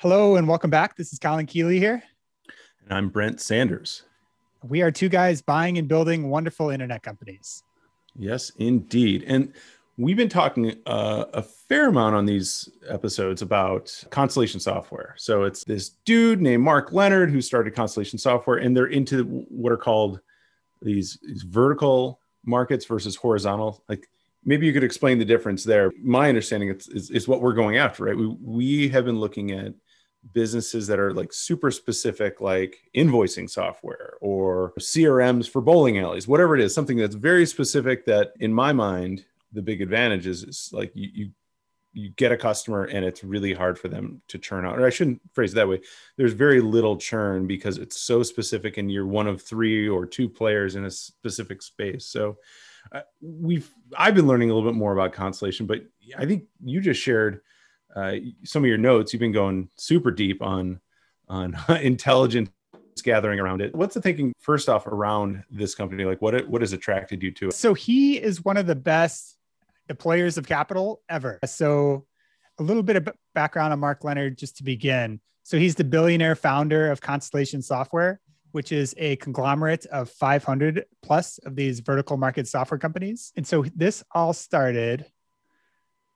Hello 0.00 0.36
and 0.36 0.48
welcome 0.48 0.70
back. 0.70 0.96
This 0.96 1.12
is 1.12 1.18
Colin 1.18 1.44
Keeley 1.44 1.78
here. 1.78 2.02
And 2.84 2.94
I'm 2.94 3.10
Brent 3.10 3.38
Sanders. 3.38 4.04
We 4.66 4.80
are 4.80 4.90
two 4.90 5.10
guys 5.10 5.42
buying 5.42 5.76
and 5.76 5.86
building 5.86 6.30
wonderful 6.30 6.70
internet 6.70 7.02
companies. 7.02 7.62
Yes, 8.16 8.48
indeed. 8.56 9.24
And 9.26 9.52
we've 9.98 10.16
been 10.16 10.30
talking 10.30 10.74
uh, 10.86 11.26
a 11.34 11.42
fair 11.42 11.88
amount 11.88 12.16
on 12.16 12.24
these 12.24 12.66
episodes 12.88 13.42
about 13.42 13.92
Constellation 14.08 14.58
Software. 14.58 15.14
So 15.18 15.42
it's 15.42 15.64
this 15.64 15.90
dude 16.06 16.40
named 16.40 16.62
Mark 16.62 16.92
Leonard 16.92 17.30
who 17.30 17.42
started 17.42 17.74
Constellation 17.74 18.18
Software, 18.18 18.56
and 18.56 18.74
they're 18.74 18.86
into 18.86 19.44
what 19.50 19.70
are 19.70 19.76
called 19.76 20.20
these, 20.80 21.18
these 21.22 21.42
vertical 21.42 22.20
markets 22.46 22.86
versus 22.86 23.16
horizontal. 23.16 23.84
Like 23.86 24.08
maybe 24.46 24.66
you 24.66 24.72
could 24.72 24.82
explain 24.82 25.18
the 25.18 25.26
difference 25.26 25.62
there. 25.62 25.92
My 26.02 26.30
understanding 26.30 26.70
is, 26.70 26.88
is, 26.88 27.10
is 27.10 27.28
what 27.28 27.42
we're 27.42 27.52
going 27.52 27.76
after, 27.76 28.04
right? 28.04 28.16
We, 28.16 28.28
we 28.40 28.88
have 28.88 29.04
been 29.04 29.20
looking 29.20 29.50
at 29.50 29.74
businesses 30.32 30.86
that 30.86 30.98
are 30.98 31.12
like 31.12 31.32
super 31.32 31.70
specific, 31.70 32.40
like 32.40 32.76
invoicing 32.94 33.48
software 33.48 34.14
or 34.20 34.72
CRMs 34.78 35.48
for 35.48 35.60
bowling 35.60 35.98
alleys, 35.98 36.28
whatever 36.28 36.54
it 36.54 36.62
is, 36.62 36.74
something 36.74 36.96
that's 36.96 37.14
very 37.14 37.46
specific. 37.46 38.04
That 38.06 38.32
in 38.40 38.52
my 38.52 38.72
mind, 38.72 39.24
the 39.52 39.62
big 39.62 39.80
advantage 39.80 40.26
is, 40.26 40.44
is 40.44 40.70
like 40.72 40.92
you, 40.94 41.08
you 41.12 41.30
you 41.92 42.10
get 42.10 42.30
a 42.30 42.36
customer 42.36 42.84
and 42.84 43.04
it's 43.04 43.24
really 43.24 43.52
hard 43.52 43.78
for 43.78 43.88
them 43.88 44.22
to 44.28 44.38
churn 44.38 44.64
out 44.64 44.78
or 44.78 44.86
i 44.86 44.90
shouldn't 44.90 45.20
phrase 45.32 45.52
it 45.52 45.56
that 45.56 45.68
way 45.68 45.80
there's 46.16 46.32
very 46.32 46.60
little 46.60 46.96
churn 46.96 47.46
because 47.46 47.78
it's 47.78 48.00
so 48.00 48.22
specific 48.22 48.78
and 48.78 48.90
you're 48.92 49.06
one 49.06 49.26
of 49.26 49.42
three 49.42 49.88
or 49.88 50.06
two 50.06 50.28
players 50.28 50.76
in 50.76 50.84
a 50.84 50.90
specific 50.90 51.62
space 51.62 52.06
so 52.06 52.36
uh, 52.92 53.00
we've 53.20 53.74
i've 53.96 54.14
been 54.14 54.26
learning 54.26 54.50
a 54.50 54.54
little 54.54 54.70
bit 54.70 54.78
more 54.78 54.92
about 54.92 55.12
constellation 55.12 55.66
but 55.66 55.80
i 56.16 56.24
think 56.24 56.44
you 56.64 56.80
just 56.80 57.00
shared 57.00 57.40
uh, 57.94 58.14
some 58.44 58.62
of 58.62 58.68
your 58.68 58.78
notes, 58.78 59.12
you've 59.12 59.20
been 59.20 59.32
going 59.32 59.68
super 59.76 60.10
deep 60.10 60.42
on 60.42 60.80
on 61.28 61.56
intelligence 61.80 62.50
gathering 63.02 63.40
around 63.40 63.62
it. 63.62 63.74
What's 63.74 63.94
the 63.94 64.02
thinking 64.02 64.32
first 64.40 64.68
off 64.68 64.86
around 64.86 65.42
this 65.50 65.74
company? 65.74 66.04
Like 66.04 66.20
what 66.20 66.48
what 66.48 66.62
has 66.62 66.72
attracted 66.72 67.22
you 67.22 67.30
to 67.32 67.48
it? 67.48 67.54
So 67.54 67.74
he 67.74 68.20
is 68.20 68.44
one 68.44 68.56
of 68.56 68.66
the 68.66 68.74
best 68.74 69.36
deployers 69.88 70.38
of 70.38 70.46
capital 70.46 71.00
ever. 71.08 71.38
So 71.46 72.06
a 72.58 72.62
little 72.62 72.82
bit 72.82 72.96
of 72.96 73.08
background 73.34 73.72
on 73.72 73.80
Mark 73.80 74.04
Leonard 74.04 74.38
just 74.38 74.58
to 74.58 74.64
begin. 74.64 75.20
So 75.42 75.58
he's 75.58 75.74
the 75.74 75.84
billionaire 75.84 76.36
founder 76.36 76.90
of 76.90 77.00
Constellation 77.00 77.62
Software, 77.62 78.20
which 78.52 78.70
is 78.70 78.94
a 78.98 79.16
conglomerate 79.16 79.86
of 79.86 80.10
500 80.10 80.84
plus 81.02 81.38
of 81.38 81.56
these 81.56 81.80
vertical 81.80 82.16
market 82.16 82.46
software 82.46 82.78
companies. 82.78 83.32
And 83.36 83.46
so 83.46 83.64
this 83.74 84.04
all 84.12 84.32
started 84.32 85.06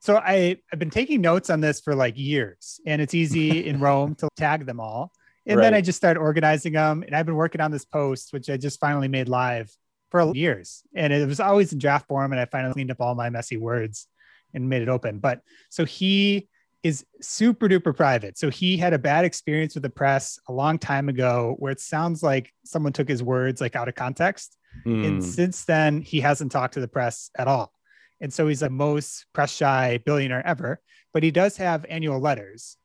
so 0.05 0.17
I, 0.17 0.57
I've 0.71 0.77
been 0.77 0.91
taking 0.91 1.21
notes 1.21 1.49
on 1.49 1.61
this 1.61 1.81
for 1.81 1.95
like 1.95 2.15
years, 2.15 2.79
and 2.85 3.01
it's 3.01 3.15
easy 3.15 3.65
in 3.67 3.79
Roam 3.79 4.13
to 4.15 4.29
tag 4.37 4.67
them 4.67 4.79
all. 4.79 5.11
And 5.47 5.57
right. 5.57 5.63
then 5.63 5.73
I 5.73 5.81
just 5.81 5.97
started 5.97 6.19
organizing 6.19 6.73
them. 6.73 7.03
And 7.03 7.15
I've 7.15 7.25
been 7.25 7.35
working 7.35 7.61
on 7.61 7.71
this 7.71 7.85
post, 7.85 8.31
which 8.31 8.49
I 8.49 8.57
just 8.57 8.79
finally 8.79 9.07
made 9.07 9.29
live 9.29 9.71
for 10.11 10.31
years. 10.35 10.83
And 10.95 11.11
it 11.11 11.27
was 11.27 11.39
always 11.39 11.73
in 11.73 11.79
draft 11.79 12.07
form. 12.07 12.31
And 12.31 12.39
I 12.39 12.45
finally 12.45 12.73
cleaned 12.73 12.91
up 12.91 13.01
all 13.01 13.15
my 13.15 13.29
messy 13.29 13.57
words 13.57 14.07
and 14.53 14.69
made 14.69 14.81
it 14.81 14.89
open. 14.89 15.19
But 15.19 15.41
so 15.69 15.85
he 15.85 16.49
is 16.83 17.03
super 17.19 17.67
duper 17.67 17.95
private. 17.95 18.37
So 18.37 18.51
he 18.51 18.77
had 18.77 18.93
a 18.93 18.99
bad 18.99 19.25
experience 19.25 19.73
with 19.73 19.81
the 19.81 19.89
press 19.89 20.39
a 20.47 20.53
long 20.53 20.77
time 20.77 21.09
ago 21.09 21.55
where 21.57 21.71
it 21.71 21.79
sounds 21.79 22.21
like 22.21 22.51
someone 22.63 22.93
took 22.93 23.09
his 23.09 23.23
words 23.23 23.59
like 23.59 23.75
out 23.75 23.89
of 23.89 23.95
context. 23.95 24.55
Mm. 24.85 25.05
And 25.05 25.15
hmm. 25.15 25.21
since 25.21 25.65
then, 25.65 26.01
he 26.01 26.19
hasn't 26.21 26.51
talked 26.51 26.75
to 26.75 26.79
the 26.79 26.87
press 26.87 27.31
at 27.37 27.47
all. 27.47 27.74
And 28.21 28.33
so 28.33 28.47
he's 28.47 28.61
the 28.61 28.69
most 28.69 29.25
press 29.33 29.51
shy 29.51 29.99
billionaire 30.05 30.45
ever, 30.45 30.81
but 31.13 31.23
he 31.23 31.31
does 31.31 31.57
have 31.57 31.85
annual 31.89 32.19
letters. 32.19 32.77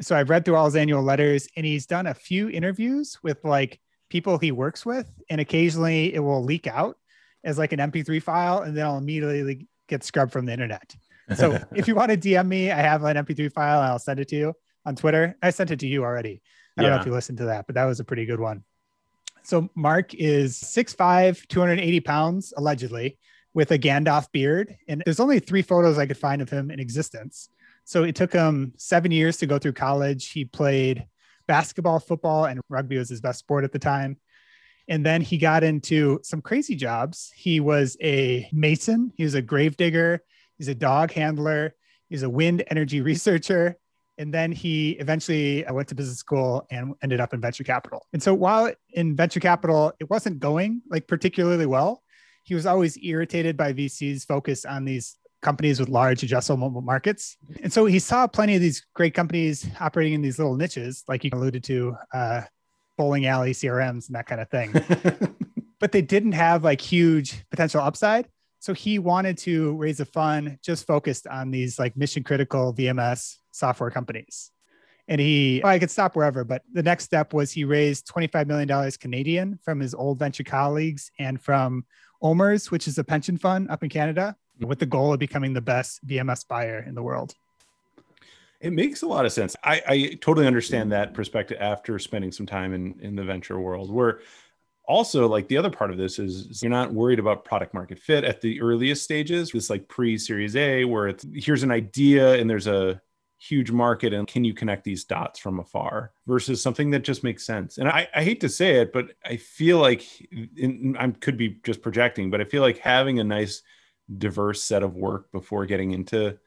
So 0.00 0.16
I've 0.16 0.30
read 0.30 0.44
through 0.44 0.56
all 0.56 0.64
his 0.64 0.76
annual 0.76 1.02
letters 1.02 1.48
and 1.56 1.66
he's 1.66 1.86
done 1.86 2.06
a 2.06 2.14
few 2.14 2.48
interviews 2.48 3.18
with 3.22 3.44
like 3.44 3.78
people 4.08 4.38
he 4.38 4.52
works 4.52 4.86
with. 4.86 5.10
And 5.28 5.40
occasionally 5.40 6.14
it 6.14 6.20
will 6.20 6.42
leak 6.42 6.66
out 6.66 6.96
as 7.44 7.58
like 7.58 7.72
an 7.72 7.78
MP3 7.78 8.22
file 8.22 8.60
and 8.60 8.76
then 8.76 8.86
I'll 8.86 8.98
immediately 8.98 9.68
get 9.88 10.04
scrubbed 10.04 10.32
from 10.32 10.46
the 10.46 10.52
internet. 10.52 10.94
So 11.36 11.58
if 11.74 11.86
you 11.88 11.94
want 11.94 12.10
to 12.10 12.16
DM 12.16 12.48
me, 12.48 12.70
I 12.70 12.80
have 12.80 13.04
an 13.04 13.16
MP3 13.16 13.52
file 13.52 13.82
and 13.82 13.90
I'll 13.90 13.98
send 13.98 14.20
it 14.20 14.28
to 14.28 14.36
you 14.36 14.54
on 14.86 14.96
Twitter. 14.96 15.36
I 15.42 15.50
sent 15.50 15.70
it 15.70 15.80
to 15.80 15.86
you 15.86 16.02
already. 16.04 16.40
I 16.78 16.82
don't 16.82 16.90
know 16.90 17.00
if 17.00 17.06
you 17.06 17.12
listened 17.12 17.38
to 17.38 17.44
that, 17.46 17.66
but 17.66 17.74
that 17.74 17.84
was 17.84 18.00
a 18.00 18.04
pretty 18.04 18.24
good 18.24 18.40
one. 18.40 18.64
So 19.42 19.68
Mark 19.74 20.14
is 20.14 20.56
6'5, 20.56 21.46
280 21.48 22.00
pounds, 22.00 22.54
allegedly 22.56 23.18
with 23.54 23.70
a 23.70 23.78
Gandalf 23.78 24.30
beard. 24.32 24.76
And 24.88 25.02
there's 25.04 25.20
only 25.20 25.38
three 25.38 25.62
photos 25.62 25.98
I 25.98 26.06
could 26.06 26.18
find 26.18 26.40
of 26.40 26.50
him 26.50 26.70
in 26.70 26.80
existence. 26.80 27.48
So 27.84 28.04
it 28.04 28.14
took 28.14 28.32
him 28.32 28.72
seven 28.76 29.10
years 29.10 29.36
to 29.38 29.46
go 29.46 29.58
through 29.58 29.72
college. 29.72 30.30
He 30.30 30.44
played 30.44 31.06
basketball, 31.46 31.98
football, 31.98 32.44
and 32.46 32.60
rugby 32.68 32.98
was 32.98 33.08
his 33.08 33.20
best 33.20 33.40
sport 33.40 33.64
at 33.64 33.72
the 33.72 33.78
time. 33.78 34.16
And 34.88 35.04
then 35.04 35.20
he 35.20 35.38
got 35.38 35.64
into 35.64 36.20
some 36.22 36.40
crazy 36.40 36.74
jobs. 36.74 37.32
He 37.34 37.60
was 37.60 37.96
a 38.02 38.48
mason, 38.52 39.12
he 39.16 39.24
was 39.24 39.34
a 39.34 39.42
grave 39.42 39.76
digger, 39.76 40.22
he's 40.58 40.68
a 40.68 40.74
dog 40.74 41.12
handler, 41.12 41.74
he's 42.08 42.22
a 42.22 42.30
wind 42.30 42.64
energy 42.68 43.00
researcher. 43.00 43.76
And 44.18 44.32
then 44.32 44.52
he 44.52 44.90
eventually 44.92 45.64
went 45.70 45.88
to 45.88 45.94
business 45.94 46.18
school 46.18 46.66
and 46.70 46.94
ended 47.02 47.20
up 47.20 47.32
in 47.32 47.40
venture 47.40 47.64
capital. 47.64 48.06
And 48.12 48.22
so 48.22 48.34
while 48.34 48.72
in 48.92 49.16
venture 49.16 49.40
capital, 49.40 49.92
it 49.98 50.10
wasn't 50.10 50.38
going 50.38 50.82
like 50.90 51.08
particularly 51.08 51.66
well, 51.66 52.02
he 52.42 52.54
was 52.54 52.66
always 52.66 52.98
irritated 53.02 53.56
by 53.56 53.72
VC's 53.72 54.24
focus 54.24 54.64
on 54.64 54.84
these 54.84 55.16
companies 55.42 55.80
with 55.80 55.88
large 55.88 56.20
addressable 56.20 56.82
markets. 56.82 57.36
And 57.62 57.72
so 57.72 57.84
he 57.84 57.98
saw 57.98 58.26
plenty 58.26 58.54
of 58.54 58.60
these 58.60 58.86
great 58.94 59.12
companies 59.12 59.66
operating 59.80 60.14
in 60.14 60.22
these 60.22 60.38
little 60.38 60.56
niches, 60.56 61.04
like 61.08 61.24
you 61.24 61.30
alluded 61.32 61.64
to, 61.64 61.96
uh, 62.14 62.42
bowling 62.96 63.26
alley 63.26 63.52
CRMs 63.52 64.06
and 64.06 64.14
that 64.14 64.26
kind 64.26 64.40
of 64.40 64.48
thing. 64.50 64.72
but 65.80 65.90
they 65.92 66.02
didn't 66.02 66.32
have 66.32 66.62
like 66.62 66.80
huge 66.80 67.44
potential 67.50 67.80
upside. 67.80 68.28
So 68.60 68.72
he 68.72 69.00
wanted 69.00 69.38
to 69.38 69.74
raise 69.76 69.98
a 69.98 70.04
fund 70.04 70.58
just 70.62 70.86
focused 70.86 71.26
on 71.26 71.50
these 71.50 71.80
like 71.80 71.96
mission 71.96 72.22
critical 72.22 72.72
VMS 72.72 73.38
software 73.50 73.90
companies. 73.90 74.52
And 75.08 75.20
he, 75.20 75.60
well, 75.64 75.72
I 75.72 75.80
could 75.80 75.90
stop 75.90 76.14
wherever, 76.14 76.44
but 76.44 76.62
the 76.72 76.82
next 76.82 77.04
step 77.04 77.34
was 77.34 77.50
he 77.50 77.64
raised 77.64 78.06
$25 78.06 78.46
million 78.46 78.92
Canadian 79.00 79.58
from 79.64 79.80
his 79.80 79.94
old 79.94 80.20
venture 80.20 80.44
colleagues 80.44 81.10
and 81.18 81.40
from 81.40 81.84
OMERS, 82.22 82.70
which 82.70 82.88
is 82.88 82.98
a 82.98 83.04
pension 83.04 83.36
fund 83.36 83.70
up 83.70 83.82
in 83.82 83.88
Canada, 83.88 84.36
with 84.60 84.78
the 84.78 84.86
goal 84.86 85.12
of 85.12 85.18
becoming 85.18 85.52
the 85.52 85.60
best 85.60 86.06
VMS 86.06 86.46
buyer 86.46 86.84
in 86.86 86.94
the 86.94 87.02
world. 87.02 87.34
It 88.60 88.72
makes 88.72 89.02
a 89.02 89.06
lot 89.06 89.26
of 89.26 89.32
sense. 89.32 89.56
I, 89.64 89.82
I 89.88 90.18
totally 90.20 90.46
understand 90.46 90.92
that 90.92 91.14
perspective 91.14 91.58
after 91.60 91.98
spending 91.98 92.30
some 92.30 92.46
time 92.46 92.72
in, 92.72 92.94
in 93.00 93.16
the 93.16 93.24
venture 93.24 93.58
world, 93.58 93.92
where 93.92 94.20
also 94.84 95.26
like 95.26 95.48
the 95.48 95.56
other 95.56 95.70
part 95.70 95.90
of 95.90 95.96
this 95.96 96.18
is 96.18 96.62
you're 96.62 96.70
not 96.70 96.92
worried 96.92 97.18
about 97.18 97.44
product 97.44 97.74
market 97.74 97.98
fit 97.98 98.24
at 98.24 98.40
the 98.40 98.60
earliest 98.60 99.04
stages 99.04 99.52
this 99.52 99.70
like 99.70 99.86
pre 99.88 100.18
series 100.18 100.56
a 100.56 100.84
where 100.84 101.08
it's 101.08 101.24
here's 101.34 101.62
an 101.62 101.70
idea 101.70 102.34
and 102.34 102.50
there's 102.50 102.66
a 102.66 103.00
huge 103.48 103.72
market 103.72 104.12
and 104.12 104.28
can 104.28 104.44
you 104.44 104.54
connect 104.54 104.84
these 104.84 105.04
dots 105.04 105.40
from 105.40 105.58
afar 105.58 106.12
versus 106.28 106.62
something 106.62 106.90
that 106.90 107.02
just 107.02 107.24
makes 107.24 107.44
sense? 107.44 107.78
And 107.78 107.88
i, 107.88 108.06
I 108.14 108.22
hate 108.22 108.40
to 108.42 108.48
say 108.48 108.76
it 108.76 108.92
but 108.92 109.12
i 109.24 109.36
feel 109.36 109.78
like 109.78 110.06
i 110.98 111.12
could 111.20 111.36
be 111.36 111.58
just 111.64 111.82
projecting 111.82 112.30
but 112.30 112.40
i 112.40 112.44
feel 112.44 112.62
like 112.62 112.78
having 112.78 113.18
a 113.18 113.24
nice 113.24 113.62
diverse 114.18 114.62
set 114.62 114.84
of 114.84 114.94
work 114.94 115.32
before 115.32 115.66
getting 115.66 115.90
into 115.90 116.38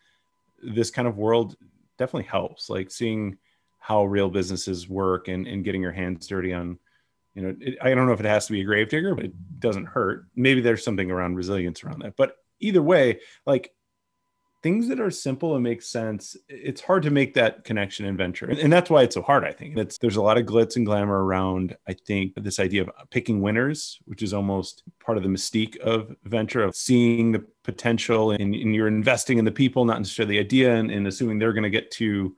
this 0.64 0.90
kind 0.90 1.06
of 1.06 1.18
world 1.18 1.58
definitely 1.98 2.30
helps 2.30 2.70
like 2.70 2.90
seeing 2.90 3.38
how 3.80 4.06
real 4.06 4.30
businesses 4.30 4.88
work 4.88 5.28
and, 5.28 5.48
and 5.48 5.66
getting 5.66 5.82
your 5.82 5.92
hands 5.92 6.26
dirty 6.28 6.54
on 6.54 6.80
you 7.34 7.42
know 7.42 7.56
it, 7.60 7.78
i 7.82 7.94
don't 7.94 8.08
know 8.08 8.14
if 8.14 8.22
it 8.22 8.26
has 8.26 8.46
to 8.46 8.54
be 8.54 8.62
a 8.62 8.66
gravedigger 8.66 9.14
but 9.14 9.26
it 9.26 9.60
doesn't 9.60 9.86
hurt. 9.86 10.28
Maybe 10.34 10.62
there's 10.62 10.84
something 10.84 11.12
around 11.12 11.36
resilience 11.36 11.84
around 11.84 12.04
that. 12.04 12.16
But 12.16 12.38
either 12.62 12.82
way 12.82 13.20
like 13.46 13.75
things 14.66 14.88
that 14.88 15.00
are 15.00 15.12
simple 15.12 15.54
and 15.54 15.64
make 15.64 15.84
sense 15.84 16.36
it's 16.50 16.82
hard 16.82 17.04
to 17.04 17.12
make 17.12 17.36
that 17.36 17.64
connection 17.64 18.04
in 18.06 18.18
venture 18.18 18.48
and, 18.48 18.58
and, 18.58 18.74
that's 18.74 18.90
why 18.90 19.04
it's 19.04 19.14
so 19.14 19.22
hard 19.22 19.46
i 19.46 19.52
think. 19.52 19.78
It's 19.78 20.00
there's 20.00 20.16
a 20.16 20.24
lot 20.24 20.40
of 20.40 20.46
glitz 20.48 20.76
and 20.76 20.86
glamour 20.86 21.24
around 21.24 21.78
i 21.88 21.94
think 21.94 22.34
this 22.36 22.60
idea 22.60 22.82
of 22.82 22.90
picking 23.12 23.42
winners 23.42 24.00
which 24.06 24.24
is 24.24 24.34
almost 24.34 24.82
part 25.00 25.20
of 25.20 25.24
the 25.24 25.30
mystique 25.30 25.78
of 25.78 26.16
venture 26.24 26.64
of 26.64 26.76
seeing 26.76 27.32
the 27.32 27.46
potential 27.64 28.32
and, 28.32 28.56
you're 28.56 28.88
investing 28.88 29.38
in 29.38 29.46
the 29.46 29.52
people 29.52 29.86
not 29.86 30.00
necessarily 30.00 30.38
the 30.38 30.40
idea 30.40 30.74
and, 30.76 30.90
and 30.90 31.06
assuming 31.08 31.38
they're 31.38 31.54
going 31.54 31.64
to 31.64 31.70
get 31.70 31.92
to 31.92 32.36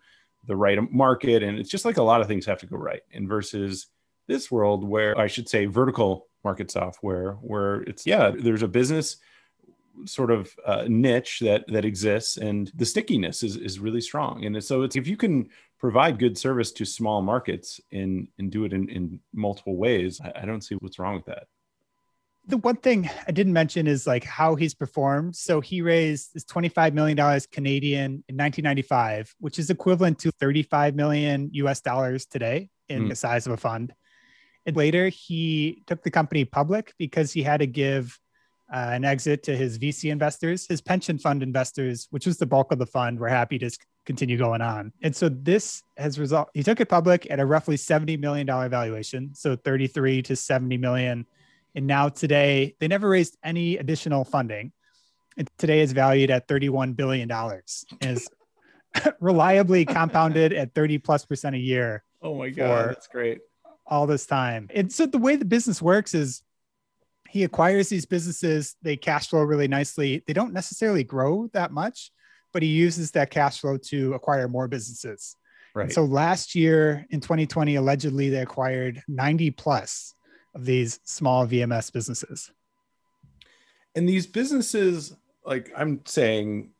the 0.47 0.55
right 0.55 0.79
market. 0.91 1.43
And 1.43 1.59
it's 1.59 1.69
just 1.69 1.85
like 1.85 1.97
a 1.97 2.03
lot 2.03 2.21
of 2.21 2.27
things 2.27 2.45
have 2.45 2.59
to 2.59 2.65
go 2.65 2.77
right. 2.77 3.01
And 3.13 3.27
versus 3.27 3.87
this 4.27 4.51
world 4.51 4.83
where 4.83 5.17
i 5.17 5.27
should 5.27 5.49
say 5.49 5.65
vertical 5.65 6.27
market 6.43 6.69
software 6.69 7.33
where 7.41 7.81
it's 7.83 8.05
yeah 8.05 8.29
there's 8.29 8.61
a 8.61 8.67
business 8.67 9.17
sort 10.05 10.31
of 10.31 10.53
uh, 10.65 10.85
niche 10.87 11.39
that 11.41 11.65
that 11.67 11.85
exists 11.85 12.37
and 12.37 12.71
the 12.75 12.85
stickiness 12.85 13.43
is, 13.43 13.55
is 13.57 13.79
really 13.79 14.01
strong 14.01 14.45
and 14.45 14.63
so 14.63 14.83
it's 14.83 14.95
if 14.95 15.07
you 15.07 15.17
can 15.17 15.47
provide 15.79 16.19
good 16.19 16.37
service 16.37 16.71
to 16.71 16.85
small 16.85 17.21
markets 17.21 17.79
and 17.91 18.27
and 18.37 18.51
do 18.51 18.65
it 18.65 18.73
in, 18.73 18.89
in 18.89 19.19
multiple 19.33 19.77
ways 19.77 20.19
I, 20.23 20.43
I 20.43 20.45
don't 20.45 20.61
see 20.61 20.75
what's 20.75 20.99
wrong 20.99 21.15
with 21.15 21.25
that 21.25 21.47
the 22.47 22.57
one 22.57 22.77
thing 22.77 23.09
I 23.27 23.31
didn't 23.31 23.53
mention 23.53 23.87
is 23.87 24.07
like 24.07 24.23
how 24.23 24.55
he's 24.55 24.73
performed. 24.73 25.35
So 25.35 25.59
he 25.59 25.81
raised 25.81 26.33
this 26.33 26.45
$25 26.45 26.93
million 26.93 27.17
Canadian 27.51 28.23
in 28.29 28.37
1995, 28.37 29.35
which 29.39 29.59
is 29.59 29.69
equivalent 29.69 30.19
to 30.19 30.31
35 30.31 30.95
million 30.95 31.49
US 31.51 31.81
dollars 31.81 32.25
today 32.25 32.69
in 32.87 33.03
mm. 33.03 33.09
the 33.09 33.15
size 33.15 33.47
of 33.47 33.53
a 33.53 33.57
fund. 33.57 33.93
And 34.65 34.75
later 34.77 35.09
he 35.09 35.83
took 35.87 36.03
the 36.03 36.11
company 36.11 36.45
public 36.45 36.93
because 36.97 37.33
he 37.33 37.43
had 37.43 37.59
to 37.59 37.67
give 37.67 38.17
uh, 38.73 38.89
an 38.91 39.05
exit 39.05 39.43
to 39.43 39.55
his 39.55 39.79
VC 39.79 40.11
investors. 40.11 40.67
His 40.67 40.81
pension 40.81 41.17
fund 41.17 41.43
investors, 41.43 42.07
which 42.11 42.25
was 42.25 42.37
the 42.37 42.45
bulk 42.45 42.71
of 42.71 42.79
the 42.79 42.85
fund, 42.85 43.19
were 43.19 43.29
happy 43.29 43.57
to 43.59 43.69
continue 44.05 44.37
going 44.37 44.61
on. 44.61 44.91
And 45.01 45.15
so 45.15 45.29
this 45.29 45.83
has 45.97 46.19
result. 46.19 46.49
He 46.53 46.63
took 46.63 46.79
it 46.79 46.89
public 46.89 47.29
at 47.29 47.39
a 47.39 47.45
roughly 47.45 47.75
$70 47.75 48.19
million 48.19 48.47
valuation. 48.47 49.33
So 49.33 49.55
33 49.55 50.21
to 50.23 50.35
70 50.35 50.77
million 50.77 51.25
and 51.77 51.85
now 51.85 52.09
today, 52.09 52.75
they 52.79 52.87
never 52.87 53.07
raised 53.07 53.37
any 53.43 53.77
additional 53.77 54.25
funding. 54.25 54.71
And 55.37 55.47
today 55.59 55.81
is 55.81 55.91
valued 55.91 56.31
at 56.31 56.47
$31 56.47 56.95
billion. 56.95 57.31
Is 58.01 58.27
reliably 59.19 59.85
compounded 59.85 60.53
at 60.53 60.73
30 60.73 60.97
plus 60.97 61.23
percent 61.25 61.55
a 61.55 61.59
year. 61.59 62.03
Oh 62.23 62.33
my 62.33 62.49
God, 62.49 62.89
that's 62.89 63.07
great. 63.07 63.41
All 63.85 64.07
this 64.07 64.25
time. 64.25 64.69
And 64.73 64.91
so 64.91 65.05
the 65.05 65.19
way 65.19 65.35
the 65.35 65.45
business 65.45 65.79
works 65.79 66.15
is 66.15 66.41
he 67.29 67.43
acquires 67.43 67.89
these 67.89 68.05
businesses, 68.05 68.75
they 68.81 68.97
cash 68.97 69.29
flow 69.29 69.43
really 69.43 69.67
nicely. 69.67 70.23
They 70.27 70.33
don't 70.33 70.53
necessarily 70.53 71.03
grow 71.03 71.49
that 71.53 71.71
much, 71.71 72.11
but 72.53 72.63
he 72.63 72.69
uses 72.69 73.11
that 73.11 73.29
cash 73.29 73.61
flow 73.61 73.77
to 73.77 74.13
acquire 74.13 74.47
more 74.47 74.67
businesses. 74.67 75.35
Right. 75.75 75.83
And 75.83 75.93
so 75.93 76.05
last 76.05 76.55
year 76.55 77.05
in 77.09 77.21
2020, 77.21 77.75
allegedly 77.75 78.29
they 78.29 78.41
acquired 78.41 79.01
90 79.07 79.51
plus 79.51 80.15
of 80.55 80.65
these 80.65 80.99
small 81.03 81.45
VMS 81.45 81.91
businesses. 81.91 82.51
And 83.95 84.07
these 84.07 84.27
businesses, 84.27 85.15
like 85.45 85.71
I'm 85.75 86.01
saying, 86.05 86.71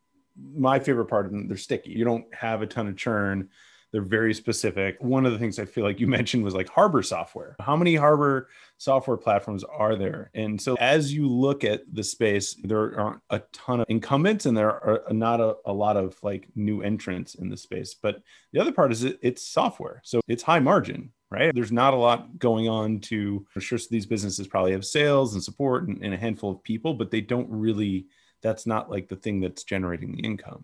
my 0.55 0.79
favorite 0.79 1.05
part 1.05 1.25
of 1.25 1.31
them, 1.31 1.47
they're 1.47 1.57
sticky. 1.57 1.91
You 1.91 2.05
don't 2.05 2.25
have 2.33 2.61
a 2.61 2.67
ton 2.67 2.87
of 2.87 2.95
churn. 2.95 3.49
They're 3.97 4.05
very 4.05 4.35
specific. 4.35 4.95
One 4.99 5.25
of 5.25 5.31
the 5.31 5.39
things 5.39 5.57
I 5.57 5.65
feel 5.65 5.83
like 5.83 5.99
you 5.99 6.05
mentioned 6.19 6.43
was 6.43 6.53
like 6.53 6.69
harbor 6.69 7.01
software. 7.01 7.55
How 7.59 7.75
many 7.75 7.95
harbor 7.95 8.47
software 8.77 9.17
platforms 9.17 9.63
are 9.63 9.95
there? 9.95 10.29
And 10.35 10.61
so 10.61 10.75
as 10.75 11.11
you 11.11 11.27
look 11.27 11.63
at 11.63 11.81
the 11.91 12.03
space, 12.03 12.53
there 12.63 12.99
aren't 12.99 13.21
a 13.31 13.39
ton 13.53 13.79
of 13.79 13.87
incumbents 13.89 14.45
and 14.45 14.55
there 14.55 14.69
are 14.69 15.01
not 15.09 15.41
a, 15.41 15.55
a 15.65 15.73
lot 15.73 15.97
of 15.97 16.15
like 16.21 16.47
new 16.53 16.83
entrants 16.83 17.33
in 17.33 17.49
the 17.49 17.57
space. 17.57 17.95
But 17.99 18.21
the 18.53 18.59
other 18.59 18.71
part 18.71 18.91
is 18.91 19.03
it, 19.03 19.17
it's 19.23 19.41
software. 19.41 19.99
So 20.05 20.21
it's 20.27 20.43
high 20.43 20.59
margin 20.59 21.11
right? 21.29 21.53
There's 21.53 21.73
not 21.73 21.93
a 21.93 21.97
lot 21.97 22.39
going 22.39 22.69
on 22.69 23.01
to, 23.01 23.45
I'm 23.53 23.61
sure 23.61 23.77
these 23.89 24.05
businesses 24.05 24.47
probably 24.47 24.71
have 24.71 24.85
sales 24.85 25.33
and 25.33 25.43
support 25.43 25.85
and, 25.85 26.01
and, 26.01 26.13
a 26.13 26.17
handful 26.17 26.51
of 26.51 26.63
people, 26.63 26.93
but 26.93 27.11
they 27.11 27.19
don't 27.19 27.49
really, 27.49 28.05
that's 28.41 28.65
not 28.65 28.89
like 28.89 29.09
the 29.09 29.17
thing 29.17 29.41
that's 29.41 29.65
generating 29.65 30.13
the 30.13 30.21
income. 30.21 30.63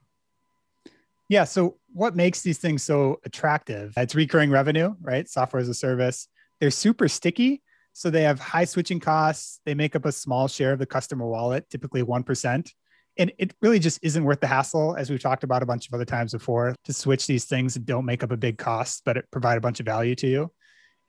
Yeah. 1.34 1.46
So 1.46 1.78
what 1.92 2.16
makes 2.16 2.42
these 2.42 2.60
things 2.60 2.84
so 2.84 3.20
attractive? 3.26 3.94
Uh, 3.98 4.02
it's 4.02 4.14
recurring 4.14 4.52
revenue, 4.52 4.94
right? 5.02 5.28
Software 5.28 5.60
as 5.60 5.68
a 5.68 5.74
service. 5.74 6.28
They're 6.60 6.70
super 6.70 7.08
sticky. 7.08 7.64
So 7.94 8.12
they 8.12 8.22
have 8.22 8.40
high 8.40 8.66
switching 8.66 9.00
costs. 9.00 9.60
They 9.66 9.74
make 9.74 9.96
up 9.96 10.06
a 10.06 10.12
small 10.12 10.48
share 10.48 10.74
of 10.74 10.78
the 10.78 10.86
customer 10.86 11.26
wallet, 11.26 11.68
typically 11.72 12.04
1% 12.04 12.72
and 13.18 13.32
it 13.38 13.54
really 13.62 13.80
just 13.80 14.00
isn't 14.02 14.24
worth 14.24 14.40
the 14.40 14.48
hassle 14.48 14.96
as 14.96 15.10
we've 15.10 15.22
talked 15.22 15.44
about 15.44 15.62
a 15.62 15.66
bunch 15.66 15.88
of 15.88 15.94
other 15.94 16.06
times 16.06 16.32
before 16.32 16.76
to 16.84 16.94
switch 16.94 17.28
these 17.28 17.46
things 17.46 17.76
that 17.76 17.86
don't 17.86 18.06
make 18.06 18.24
up 18.24 18.32
a 18.32 18.38
big 18.38 18.58
cost 18.58 19.04
but 19.06 19.18
it 19.18 19.26
provide 19.32 19.58
a 19.58 19.62
bunch 19.62 19.80
of 19.80 19.86
value 19.86 20.16
to 20.16 20.28
you 20.28 20.52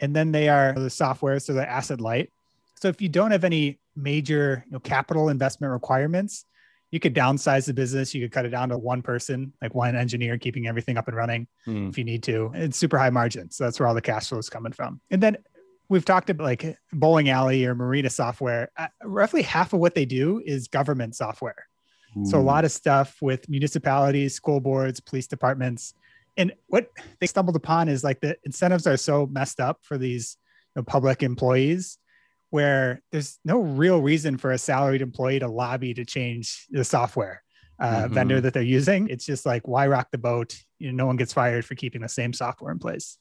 and 0.00 0.14
then 0.14 0.30
they 0.30 0.48
are 0.48 0.74
the 0.74 0.90
software 0.90 1.38
so 1.38 1.52
they're 1.52 1.66
asset 1.66 2.02
light 2.02 2.30
so 2.76 2.88
if 2.88 3.00
you 3.00 3.08
don't 3.08 3.30
have 3.30 3.44
any 3.44 3.78
major 3.96 4.64
you 4.66 4.72
know, 4.72 4.80
capital 4.80 5.30
investment 5.30 5.72
requirements 5.72 6.44
you 6.94 7.00
could 7.00 7.12
downsize 7.12 7.66
the 7.66 7.74
business. 7.74 8.14
You 8.14 8.22
could 8.22 8.30
cut 8.30 8.46
it 8.46 8.50
down 8.50 8.68
to 8.68 8.78
one 8.78 9.02
person 9.02 9.52
like 9.60 9.74
one 9.74 9.96
engineer 9.96 10.38
keeping 10.38 10.68
everything 10.68 10.96
up 10.96 11.08
and 11.08 11.16
running 11.16 11.48
mm. 11.66 11.88
if 11.88 11.98
you 11.98 12.04
need 12.04 12.22
to. 12.22 12.52
It's 12.54 12.76
super 12.76 12.98
high 12.98 13.10
margin. 13.10 13.50
So 13.50 13.64
that's 13.64 13.80
where 13.80 13.88
all 13.88 13.94
the 13.94 14.00
cash 14.00 14.28
flow 14.28 14.38
is 14.38 14.48
coming 14.48 14.70
from. 14.70 15.00
And 15.10 15.20
then 15.20 15.38
we've 15.88 16.04
talked 16.04 16.30
about 16.30 16.44
like 16.44 16.78
bowling 16.92 17.30
alley 17.30 17.66
or 17.66 17.74
marina 17.74 18.10
software. 18.10 18.70
Uh, 18.76 18.86
roughly 19.02 19.42
half 19.42 19.72
of 19.72 19.80
what 19.80 19.96
they 19.96 20.04
do 20.04 20.40
is 20.46 20.68
government 20.68 21.16
software. 21.16 21.66
So 22.26 22.38
a 22.38 22.40
lot 22.40 22.64
of 22.64 22.70
stuff 22.70 23.16
with 23.20 23.48
municipalities, 23.48 24.36
school 24.36 24.60
boards, 24.60 25.00
police 25.00 25.26
departments. 25.26 25.94
And 26.36 26.52
what 26.68 26.92
they 27.18 27.26
stumbled 27.26 27.56
upon 27.56 27.88
is 27.88 28.04
like 28.04 28.20
the 28.20 28.36
incentives 28.44 28.86
are 28.86 28.96
so 28.96 29.26
messed 29.26 29.58
up 29.58 29.80
for 29.82 29.98
these 29.98 30.36
you 30.76 30.80
know, 30.80 30.84
public 30.84 31.24
employees 31.24 31.98
where 32.54 33.02
there's 33.10 33.40
no 33.44 33.58
real 33.58 34.00
reason 34.00 34.38
for 34.38 34.52
a 34.52 34.58
salaried 34.58 35.02
employee 35.02 35.40
to 35.40 35.48
lobby 35.48 35.92
to 35.92 36.04
change 36.04 36.68
the 36.70 36.84
software 36.84 37.42
uh, 37.80 38.04
mm-hmm. 38.04 38.14
vendor 38.14 38.40
that 38.40 38.54
they're 38.54 38.62
using. 38.62 39.08
It's 39.08 39.26
just 39.26 39.44
like, 39.44 39.66
why 39.66 39.88
rock 39.88 40.12
the 40.12 40.18
boat? 40.18 40.56
You 40.78 40.92
know, 40.92 40.98
no 40.98 41.06
one 41.06 41.16
gets 41.16 41.32
fired 41.32 41.64
for 41.64 41.74
keeping 41.74 42.00
the 42.00 42.08
same 42.08 42.32
software 42.32 42.70
in 42.70 42.78
place. 42.78 43.18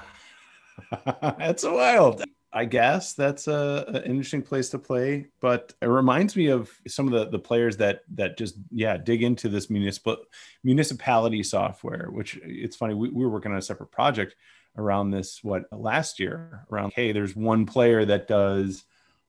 That's 1.20 1.64
wild. 1.64 2.24
I 2.50 2.64
guess 2.64 3.14
that's 3.14 3.48
a, 3.48 3.84
an 3.88 4.02
interesting 4.04 4.42
place 4.42 4.68
to 4.70 4.78
play, 4.78 5.28
but 5.40 5.72
it 5.80 5.86
reminds 5.86 6.36
me 6.36 6.48
of 6.48 6.70
some 6.86 7.06
of 7.06 7.12
the, 7.12 7.30
the 7.30 7.38
players 7.38 7.78
that 7.78 8.02
that 8.14 8.36
just 8.36 8.56
yeah 8.70 8.98
dig 8.98 9.22
into 9.22 9.48
this 9.48 9.70
municipal 9.70 10.18
municipality 10.62 11.42
software. 11.42 12.08
Which 12.10 12.38
it's 12.44 12.76
funny 12.76 12.92
we, 12.92 13.08
we 13.08 13.24
were 13.24 13.30
working 13.30 13.52
on 13.52 13.58
a 13.58 13.62
separate 13.62 13.90
project 13.90 14.36
around 14.76 15.10
this 15.10 15.42
what 15.42 15.64
last 15.72 16.18
year 16.18 16.64
around 16.70 16.92
hey 16.94 17.12
there's 17.12 17.36
one 17.36 17.66
player 17.66 18.04
that 18.04 18.26
does 18.26 18.84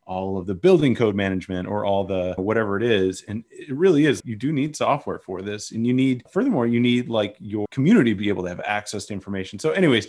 all 0.05 0.37
of 0.37 0.45
the 0.45 0.55
building 0.55 0.93
code 0.93 1.15
management 1.15 1.67
or 1.67 1.85
all 1.85 2.03
the 2.03 2.33
whatever 2.37 2.77
it 2.77 2.83
is 2.83 3.23
and 3.27 3.43
it 3.49 3.73
really 3.73 4.05
is 4.05 4.21
you 4.25 4.35
do 4.35 4.51
need 4.51 4.75
software 4.75 5.19
for 5.19 5.41
this 5.41 5.71
and 5.71 5.87
you 5.87 5.93
need 5.93 6.23
furthermore 6.29 6.67
you 6.67 6.79
need 6.79 7.09
like 7.09 7.35
your 7.39 7.65
community 7.71 8.11
to 8.11 8.17
be 8.17 8.29
able 8.29 8.43
to 8.43 8.49
have 8.49 8.61
access 8.65 9.05
to 9.05 9.13
information 9.13 9.57
so 9.59 9.71
anyways 9.71 10.07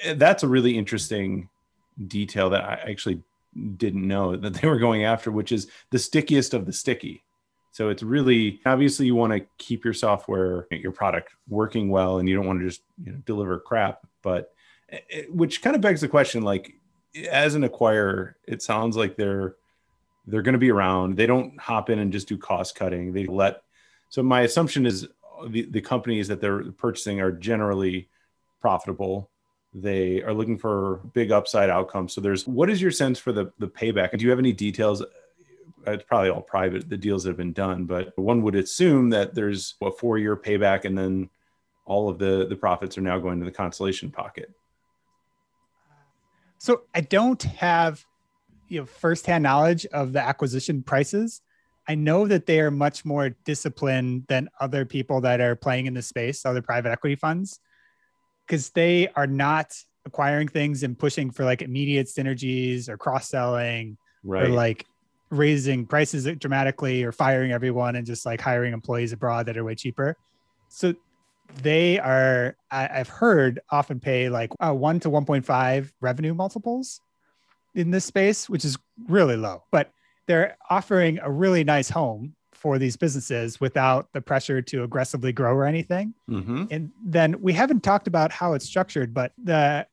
eh, 0.00 0.14
that's 0.14 0.42
a 0.42 0.48
really 0.48 0.76
interesting 0.76 1.48
detail 2.06 2.50
that 2.50 2.64
I 2.64 2.90
actually 2.90 3.22
didn't 3.76 4.06
know 4.06 4.36
that 4.36 4.54
they 4.54 4.68
were 4.68 4.78
going 4.78 5.04
after, 5.04 5.30
which 5.30 5.52
is 5.52 5.68
the 5.90 5.98
stickiest 5.98 6.54
of 6.54 6.66
the 6.66 6.72
sticky. 6.72 7.22
So 7.72 7.90
it's 7.90 8.02
really 8.02 8.60
obviously 8.64 9.06
you 9.06 9.14
want 9.14 9.32
to 9.34 9.46
keep 9.58 9.84
your 9.84 9.92
software, 9.92 10.66
your 10.70 10.92
product 10.92 11.34
working 11.48 11.90
well, 11.90 12.18
and 12.18 12.28
you 12.28 12.34
don't 12.34 12.46
want 12.46 12.60
to 12.60 12.66
just 12.66 12.82
you 13.02 13.12
know, 13.12 13.18
deliver 13.26 13.58
crap. 13.58 14.00
But 14.22 14.52
Eh, 14.90 14.98
eh, 15.10 15.22
which 15.30 15.62
kind 15.62 15.76
of 15.76 15.82
begs 15.82 16.00
the 16.00 16.08
question, 16.08 16.42
like 16.42 16.74
as 17.30 17.54
an 17.54 17.66
acquirer, 17.66 18.34
it 18.46 18.62
sounds 18.62 18.96
like 18.96 19.16
they're 19.16 19.56
they're 20.26 20.42
going 20.42 20.54
to 20.54 20.58
be 20.58 20.72
around. 20.72 21.16
They 21.16 21.26
don't 21.26 21.58
hop 21.60 21.88
in 21.88 22.00
and 22.00 22.12
just 22.12 22.28
do 22.28 22.36
cost 22.36 22.74
cutting. 22.74 23.12
They 23.12 23.26
let. 23.26 23.62
So 24.08 24.22
my 24.22 24.42
assumption 24.42 24.86
is 24.86 25.04
uh, 25.04 25.48
the, 25.48 25.62
the 25.62 25.80
companies 25.80 26.28
that 26.28 26.40
they're 26.40 26.72
purchasing 26.72 27.20
are 27.20 27.30
generally 27.30 28.08
profitable 28.60 29.30
they 29.76 30.22
are 30.22 30.32
looking 30.32 30.56
for 30.56 31.00
big 31.12 31.30
upside 31.30 31.68
outcomes. 31.68 32.14
So 32.14 32.20
there's 32.20 32.46
what 32.46 32.70
is 32.70 32.80
your 32.80 32.90
sense 32.90 33.18
for 33.18 33.32
the 33.32 33.52
the 33.58 33.68
payback? 33.68 34.16
Do 34.16 34.24
you 34.24 34.30
have 34.30 34.38
any 34.38 34.52
details? 34.52 35.02
Uh, 35.02 35.92
it's 35.92 36.04
probably 36.04 36.30
all 36.30 36.40
private, 36.40 36.88
the 36.88 36.96
deals 36.96 37.22
that 37.22 37.30
have 37.30 37.36
been 37.36 37.52
done, 37.52 37.84
but 37.84 38.16
one 38.18 38.42
would 38.42 38.56
assume 38.56 39.10
that 39.10 39.34
there's 39.34 39.74
a 39.82 39.90
four 39.90 40.18
year 40.18 40.36
payback 40.36 40.84
and 40.84 40.96
then 40.96 41.28
all 41.84 42.08
of 42.08 42.18
the 42.18 42.46
the 42.48 42.56
profits 42.56 42.96
are 42.96 43.02
now 43.02 43.18
going 43.18 43.38
to 43.38 43.44
the 43.44 43.52
constellation 43.52 44.10
pocket. 44.10 44.50
So 46.58 46.82
I 46.94 47.00
don't 47.00 47.42
have 47.42 48.04
you 48.68 48.80
know 48.80 48.86
firsthand 48.86 49.42
knowledge 49.42 49.86
of 49.86 50.12
the 50.12 50.20
acquisition 50.20 50.82
prices. 50.82 51.42
I 51.88 51.94
know 51.94 52.26
that 52.26 52.46
they 52.46 52.60
are 52.60 52.70
much 52.70 53.04
more 53.04 53.30
disciplined 53.44 54.24
than 54.28 54.48
other 54.60 54.84
people 54.84 55.20
that 55.20 55.40
are 55.40 55.54
playing 55.54 55.86
in 55.86 55.94
the 55.94 56.02
space, 56.02 56.44
other 56.44 56.62
private 56.62 56.90
equity 56.90 57.14
funds 57.14 57.60
because 58.46 58.70
they 58.70 59.08
are 59.16 59.26
not 59.26 59.74
acquiring 60.04 60.48
things 60.48 60.82
and 60.82 60.98
pushing 60.98 61.30
for 61.30 61.44
like 61.44 61.62
immediate 61.62 62.06
synergies 62.06 62.88
or 62.88 62.96
cross 62.96 63.28
selling 63.28 63.98
right. 64.22 64.44
or 64.44 64.48
like 64.48 64.86
raising 65.30 65.84
prices 65.84 66.26
dramatically 66.38 67.02
or 67.02 67.10
firing 67.10 67.50
everyone 67.50 67.96
and 67.96 68.06
just 68.06 68.24
like 68.24 68.40
hiring 68.40 68.72
employees 68.72 69.12
abroad 69.12 69.46
that 69.46 69.56
are 69.56 69.64
way 69.64 69.74
cheaper. 69.74 70.16
So 70.68 70.94
they 71.62 71.98
are, 71.98 72.56
I, 72.70 72.86
have 72.86 73.08
heard, 73.08 73.60
often 73.70 74.00
pay 74.00 74.28
like 74.28 74.50
uh, 74.60 74.72
one 74.72 75.00
to 75.00 75.10
1.5 75.10 75.92
revenue 76.00 76.34
multiples 76.34 77.00
in 77.74 77.90
this 77.90 78.04
space, 78.04 78.48
which 78.48 78.64
is 78.64 78.78
really 79.08 79.36
low, 79.36 79.62
but 79.70 79.90
they're 80.26 80.56
offering 80.70 81.18
a 81.22 81.30
really 81.30 81.64
nice 81.64 81.88
home 81.88 82.34
for 82.52 82.78
these 82.78 82.96
businesses 82.96 83.60
without 83.60 84.12
the 84.12 84.20
pressure 84.20 84.60
to 84.62 84.82
aggressively 84.82 85.32
grow 85.32 85.54
or 85.54 85.66
anything. 85.66 86.14
Mm-hmm. 86.28 86.64
And 86.70 86.90
then 87.04 87.40
we 87.40 87.52
haven't 87.52 87.82
talked 87.82 88.08
about 88.08 88.32
how 88.32 88.54
it's 88.54 88.64
structured, 88.64 89.14
but 89.14 89.32
the 89.42 89.86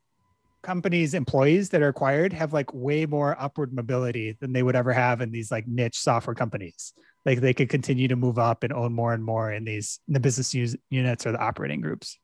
company's 0.63 1.13
employees 1.13 1.69
that 1.69 1.81
are 1.81 1.89
acquired 1.89 2.33
have 2.33 2.53
like 2.53 2.73
way 2.73 3.05
more 3.05 3.35
upward 3.39 3.73
mobility 3.73 4.37
than 4.39 4.53
they 4.53 4.63
would 4.63 4.75
ever 4.75 4.93
have 4.93 5.21
in 5.21 5.29
these 5.29 5.51
like 5.51 5.67
niche 5.67 5.99
software 5.99 6.33
companies. 6.33 6.93
Like 7.25 7.39
they 7.39 7.53
could 7.53 7.69
continue 7.69 8.07
to 8.09 8.15
move 8.15 8.37
up 8.37 8.63
and 8.63 8.73
own 8.73 8.93
more 8.93 9.13
and 9.13 9.23
more 9.23 9.51
in 9.51 9.63
these 9.63 9.99
in 10.07 10.13
the 10.13 10.19
business 10.19 10.53
units 10.89 11.25
or 11.25 11.31
the 11.31 11.39
operating 11.39 11.81
groups. 11.81 12.17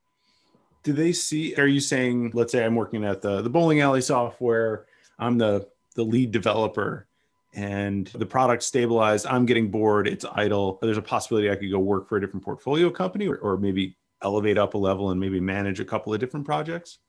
Do 0.83 0.93
they 0.93 1.13
see? 1.13 1.55
Are 1.55 1.67
you 1.67 1.79
saying, 1.79 2.31
let's 2.33 2.51
say 2.51 2.65
I'm 2.65 2.75
working 2.75 3.05
at 3.05 3.21
the 3.21 3.41
the 3.41 3.49
bowling 3.49 3.81
alley 3.81 4.01
software, 4.01 4.85
I'm 5.17 5.37
the 5.37 5.67
the 5.95 6.03
lead 6.03 6.31
developer 6.31 7.07
and 7.53 8.07
the 8.07 8.25
product 8.25 8.63
stabilized. 8.63 9.25
I'm 9.25 9.45
getting 9.45 9.71
bored. 9.71 10.07
It's 10.07 10.25
idle. 10.33 10.77
There's 10.81 10.97
a 10.97 11.01
possibility 11.01 11.49
I 11.49 11.55
could 11.55 11.71
go 11.71 11.79
work 11.79 12.07
for 12.07 12.17
a 12.17 12.21
different 12.21 12.45
portfolio 12.45 12.89
company 12.91 13.27
or, 13.27 13.37
or 13.37 13.57
maybe 13.57 13.97
elevate 14.21 14.57
up 14.57 14.73
a 14.73 14.77
level 14.77 15.11
and 15.11 15.19
maybe 15.19 15.39
manage 15.39 15.79
a 15.79 15.85
couple 15.85 16.13
of 16.13 16.19
different 16.19 16.45
projects? 16.45 16.99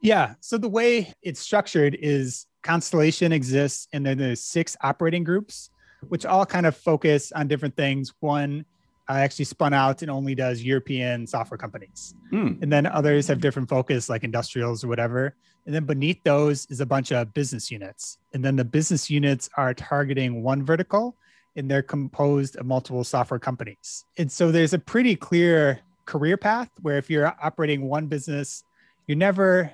Yeah. 0.00 0.34
So 0.40 0.58
the 0.58 0.68
way 0.68 1.12
it's 1.22 1.40
structured 1.40 1.96
is 2.00 2.46
Constellation 2.62 3.32
exists, 3.32 3.88
and 3.92 4.04
then 4.04 4.18
there's 4.18 4.40
six 4.40 4.76
operating 4.82 5.22
groups, 5.22 5.70
which 6.08 6.26
all 6.26 6.46
kind 6.46 6.66
of 6.66 6.76
focus 6.76 7.32
on 7.32 7.48
different 7.48 7.76
things. 7.76 8.12
One 8.20 8.64
uh, 9.08 9.14
actually 9.14 9.44
spun 9.44 9.74
out 9.74 10.02
and 10.02 10.10
only 10.10 10.34
does 10.34 10.62
European 10.62 11.26
software 11.26 11.58
companies, 11.58 12.14
mm. 12.32 12.60
and 12.62 12.72
then 12.72 12.86
others 12.86 13.26
have 13.28 13.40
different 13.40 13.68
focus, 13.68 14.08
like 14.08 14.24
industrials 14.24 14.84
or 14.84 14.88
whatever. 14.88 15.34
And 15.66 15.74
then 15.74 15.84
beneath 15.84 16.22
those 16.24 16.66
is 16.66 16.80
a 16.80 16.86
bunch 16.86 17.10
of 17.12 17.32
business 17.34 17.70
units, 17.70 18.18
and 18.32 18.44
then 18.44 18.56
the 18.56 18.64
business 18.64 19.10
units 19.10 19.48
are 19.56 19.74
targeting 19.74 20.42
one 20.42 20.64
vertical, 20.64 21.16
and 21.56 21.70
they're 21.70 21.82
composed 21.82 22.56
of 22.56 22.66
multiple 22.66 23.04
software 23.04 23.40
companies. 23.40 24.04
And 24.18 24.30
so 24.30 24.50
there's 24.50 24.72
a 24.72 24.78
pretty 24.78 25.16
clear 25.16 25.80
career 26.06 26.36
path 26.36 26.68
where 26.82 26.98
if 26.98 27.08
you're 27.08 27.26
operating 27.42 27.88
one 27.88 28.06
business, 28.06 28.64
you 29.06 29.16
never 29.16 29.70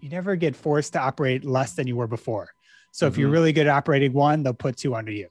you 0.00 0.10
never 0.10 0.36
get 0.36 0.54
forced 0.54 0.92
to 0.92 1.00
operate 1.00 1.44
less 1.44 1.72
than 1.72 1.86
you 1.86 1.96
were 1.96 2.06
before. 2.06 2.50
So 2.90 3.06
mm-hmm. 3.06 3.12
if 3.12 3.18
you're 3.18 3.28
mm-hmm. 3.28 3.32
really 3.32 3.52
good 3.52 3.66
at 3.66 3.74
operating 3.74 4.12
one, 4.12 4.42
they'll 4.42 4.52
put 4.52 4.76
two 4.76 4.94
under 4.94 5.12
you. 5.12 5.28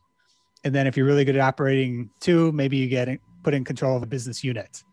And 0.63 0.74
then 0.74 0.88
if 0.88 0.96
you're 0.96 1.05
really 1.05 1.25
good 1.25 1.36
at 1.36 1.41
operating 1.41 2.10
two, 2.20 2.51
maybe 2.51 2.77
you 2.77 2.88
get 2.88 3.20
put 3.43 3.53
in 3.53 3.63
control 3.63 3.98
of 3.98 4.03
a 4.03 4.05
business 4.05 4.43
unit. 4.43 4.84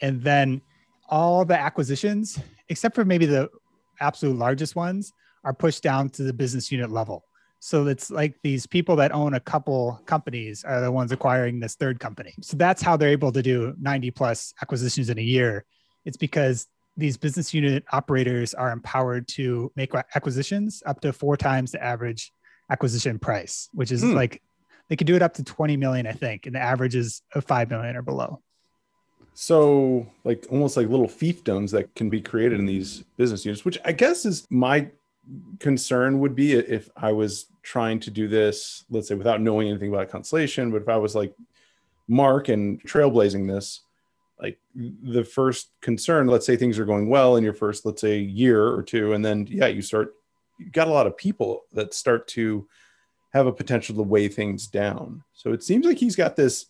And 0.00 0.22
then 0.22 0.60
all 1.08 1.44
the 1.44 1.58
acquisitions, 1.58 2.38
except 2.68 2.94
for 2.94 3.04
maybe 3.04 3.26
the 3.26 3.48
absolute 4.00 4.36
largest 4.36 4.76
ones, 4.76 5.12
are 5.44 5.54
pushed 5.54 5.82
down 5.82 6.08
to 6.10 6.22
the 6.22 6.32
business 6.32 6.70
unit 6.70 6.90
level. 6.90 7.24
So 7.60 7.86
it's 7.86 8.10
like 8.10 8.34
these 8.42 8.66
people 8.66 8.96
that 8.96 9.12
own 9.12 9.34
a 9.34 9.40
couple 9.40 10.00
companies 10.04 10.64
are 10.64 10.80
the 10.80 10.90
ones 10.90 11.12
acquiring 11.12 11.60
this 11.60 11.76
third 11.76 12.00
company. 12.00 12.34
So 12.40 12.56
that's 12.56 12.82
how 12.82 12.96
they're 12.96 13.10
able 13.10 13.30
to 13.30 13.42
do 13.42 13.74
90 13.80 14.10
plus 14.10 14.52
acquisitions 14.60 15.10
in 15.10 15.18
a 15.18 15.22
year. 15.22 15.64
It's 16.04 16.16
because 16.16 16.66
these 16.96 17.16
business 17.16 17.54
unit 17.54 17.84
operators 17.92 18.52
are 18.52 18.72
empowered 18.72 19.28
to 19.28 19.70
make 19.76 19.94
acquisitions 19.94 20.82
up 20.86 21.00
to 21.02 21.12
four 21.12 21.36
times 21.36 21.70
the 21.70 21.82
average 21.82 22.32
acquisition 22.68 23.18
price, 23.18 23.68
which 23.72 23.92
is 23.92 24.02
mm. 24.02 24.14
like 24.14 24.42
they 24.92 24.96
could 24.96 25.06
do 25.06 25.16
it 25.16 25.22
up 25.22 25.32
to 25.32 25.42
20 25.42 25.78
million, 25.78 26.06
I 26.06 26.12
think, 26.12 26.44
and 26.44 26.54
the 26.54 26.60
average 26.60 26.94
is 26.94 27.22
of 27.34 27.46
5 27.46 27.70
million 27.70 27.96
or 27.96 28.02
below. 28.02 28.42
So, 29.32 30.06
like 30.22 30.44
almost 30.50 30.76
like 30.76 30.86
little 30.86 31.08
fiefdoms 31.08 31.70
that 31.70 31.94
can 31.94 32.10
be 32.10 32.20
created 32.20 32.60
in 32.60 32.66
these 32.66 33.02
business 33.16 33.46
units, 33.46 33.64
which 33.64 33.78
I 33.86 33.92
guess 33.92 34.26
is 34.26 34.46
my 34.50 34.90
concern 35.60 36.20
would 36.20 36.34
be 36.34 36.52
if 36.52 36.90
I 36.94 37.10
was 37.12 37.46
trying 37.62 38.00
to 38.00 38.10
do 38.10 38.28
this, 38.28 38.84
let's 38.90 39.08
say 39.08 39.14
without 39.14 39.40
knowing 39.40 39.70
anything 39.70 39.88
about 39.88 40.10
Constellation, 40.10 40.70
but 40.70 40.82
if 40.82 40.90
I 40.90 40.98
was 40.98 41.14
like 41.14 41.34
Mark 42.06 42.50
and 42.50 42.78
trailblazing 42.82 43.48
this, 43.48 43.80
like 44.38 44.58
the 44.74 45.24
first 45.24 45.70
concern, 45.80 46.26
let's 46.26 46.44
say 46.44 46.58
things 46.58 46.78
are 46.78 46.84
going 46.84 47.08
well 47.08 47.36
in 47.36 47.44
your 47.44 47.54
first, 47.54 47.86
let's 47.86 48.02
say 48.02 48.18
year 48.18 48.62
or 48.68 48.82
two, 48.82 49.14
and 49.14 49.24
then 49.24 49.46
yeah, 49.48 49.68
you 49.68 49.80
start 49.80 50.12
you 50.58 50.68
got 50.70 50.86
a 50.86 50.92
lot 50.92 51.06
of 51.06 51.16
people 51.16 51.62
that 51.72 51.94
start 51.94 52.28
to 52.28 52.68
have 53.32 53.46
a 53.46 53.52
potential 53.52 53.94
to 53.96 54.02
weigh 54.02 54.28
things 54.28 54.66
down. 54.66 55.22
So 55.32 55.52
it 55.52 55.62
seems 55.62 55.86
like 55.86 55.98
he's 55.98 56.16
got 56.16 56.36
this 56.36 56.66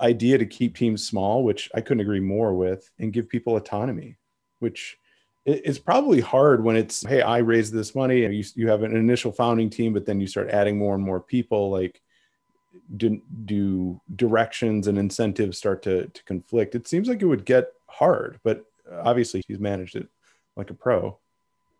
idea 0.00 0.38
to 0.38 0.46
keep 0.46 0.76
teams 0.76 1.06
small, 1.06 1.44
which 1.44 1.70
I 1.74 1.80
couldn't 1.80 2.00
agree 2.00 2.20
more 2.20 2.54
with, 2.54 2.90
and 2.98 3.12
give 3.12 3.28
people 3.28 3.56
autonomy, 3.56 4.16
which 4.58 4.98
it's 5.46 5.78
probably 5.78 6.20
hard 6.20 6.64
when 6.64 6.74
it's 6.76 7.06
hey 7.06 7.22
i 7.22 7.38
raised 7.38 7.72
this 7.72 7.94
money 7.94 8.24
and 8.24 8.34
you, 8.34 8.44
you 8.56 8.68
have 8.68 8.82
an 8.82 8.96
initial 8.96 9.30
founding 9.30 9.70
team 9.70 9.92
but 9.92 10.04
then 10.04 10.20
you 10.20 10.26
start 10.26 10.50
adding 10.50 10.76
more 10.76 10.96
and 10.96 11.04
more 11.04 11.20
people 11.20 11.70
like 11.70 12.02
do, 12.96 13.20
do 13.44 14.00
directions 14.16 14.88
and 14.88 14.98
incentives 14.98 15.56
start 15.56 15.82
to, 15.82 16.06
to 16.08 16.24
conflict 16.24 16.74
it 16.74 16.88
seems 16.88 17.08
like 17.08 17.22
it 17.22 17.26
would 17.26 17.44
get 17.44 17.68
hard 17.86 18.40
but 18.42 18.64
obviously 19.02 19.40
he's 19.46 19.60
managed 19.60 19.94
it 19.94 20.08
like 20.56 20.70
a 20.70 20.74
pro 20.74 21.16